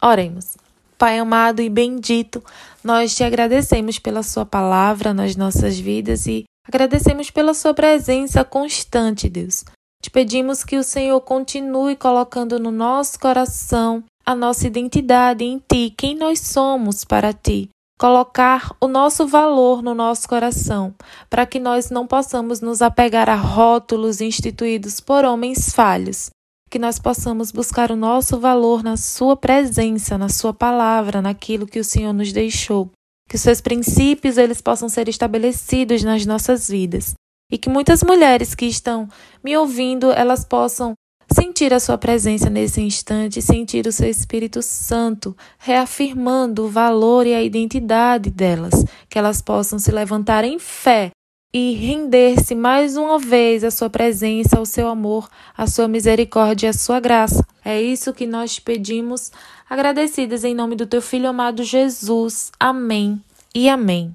Oremos. 0.00 0.56
Pai 0.96 1.18
amado 1.18 1.60
e 1.60 1.68
bendito, 1.68 2.42
nós 2.82 3.16
te 3.16 3.24
agradecemos 3.24 3.98
pela 3.98 4.22
Sua 4.22 4.46
palavra 4.46 5.12
nas 5.12 5.34
nossas 5.34 5.78
vidas 5.78 6.26
e 6.26 6.44
agradecemos 6.66 7.30
pela 7.30 7.52
Sua 7.52 7.74
presença 7.74 8.44
constante, 8.44 9.28
Deus. 9.28 9.64
Te 10.04 10.10
pedimos 10.10 10.62
que 10.62 10.76
o 10.76 10.84
Senhor 10.84 11.18
continue 11.22 11.96
colocando 11.96 12.60
no 12.60 12.70
nosso 12.70 13.18
coração 13.18 14.04
a 14.22 14.34
nossa 14.34 14.66
identidade 14.66 15.42
em 15.42 15.58
Ti, 15.58 15.94
quem 15.96 16.14
nós 16.14 16.40
somos 16.40 17.06
para 17.06 17.32
Ti. 17.32 17.70
Colocar 17.98 18.76
o 18.82 18.86
nosso 18.86 19.26
valor 19.26 19.82
no 19.82 19.94
nosso 19.94 20.28
coração, 20.28 20.94
para 21.30 21.46
que 21.46 21.58
nós 21.58 21.88
não 21.88 22.06
possamos 22.06 22.60
nos 22.60 22.82
apegar 22.82 23.30
a 23.30 23.34
rótulos 23.34 24.20
instituídos 24.20 25.00
por 25.00 25.24
homens 25.24 25.72
falhos, 25.72 26.28
que 26.70 26.78
nós 26.78 26.98
possamos 26.98 27.50
buscar 27.50 27.90
o 27.90 27.96
nosso 27.96 28.38
valor 28.38 28.82
na 28.82 28.98
Sua 28.98 29.34
presença, 29.34 30.18
na 30.18 30.28
Sua 30.28 30.52
palavra, 30.52 31.22
naquilo 31.22 31.66
que 31.66 31.80
o 31.80 31.84
Senhor 31.84 32.12
nos 32.12 32.30
deixou. 32.30 32.90
Que 33.26 33.36
os 33.36 33.40
seus 33.40 33.62
princípios 33.62 34.36
eles 34.36 34.60
possam 34.60 34.86
ser 34.86 35.08
estabelecidos 35.08 36.02
nas 36.02 36.26
nossas 36.26 36.68
vidas. 36.68 37.14
E 37.50 37.58
que 37.58 37.68
muitas 37.68 38.02
mulheres 38.02 38.54
que 38.54 38.66
estão 38.66 39.08
me 39.42 39.56
ouvindo, 39.56 40.10
elas 40.12 40.44
possam 40.44 40.94
sentir 41.32 41.72
a 41.72 41.80
sua 41.80 41.98
presença 41.98 42.50
nesse 42.50 42.80
instante, 42.80 43.42
sentir 43.42 43.86
o 43.86 43.92
seu 43.92 44.08
Espírito 44.08 44.62
Santo 44.62 45.36
reafirmando 45.58 46.64
o 46.64 46.68
valor 46.68 47.26
e 47.26 47.34
a 47.34 47.42
identidade 47.42 48.30
delas, 48.30 48.84
que 49.08 49.18
elas 49.18 49.40
possam 49.40 49.78
se 49.78 49.90
levantar 49.90 50.44
em 50.44 50.58
fé 50.58 51.10
e 51.52 51.72
render-se 51.74 52.54
mais 52.54 52.96
uma 52.96 53.18
vez 53.18 53.62
à 53.62 53.70
sua 53.70 53.88
presença, 53.88 54.58
ao 54.58 54.66
seu 54.66 54.88
amor, 54.88 55.28
à 55.56 55.68
sua 55.68 55.86
misericórdia 55.86 56.66
e 56.66 56.70
à 56.70 56.72
sua 56.72 56.98
graça. 56.98 57.46
É 57.64 57.80
isso 57.80 58.12
que 58.12 58.26
nós 58.26 58.58
pedimos, 58.58 59.30
agradecidas 59.70 60.42
em 60.42 60.54
nome 60.54 60.74
do 60.74 60.86
teu 60.86 61.00
filho 61.00 61.28
amado 61.28 61.62
Jesus. 61.62 62.50
Amém 62.58 63.22
e 63.54 63.68
amém. 63.68 64.12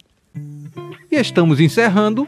E 1.09 1.15
estamos 1.15 1.61
encerrando 1.61 2.27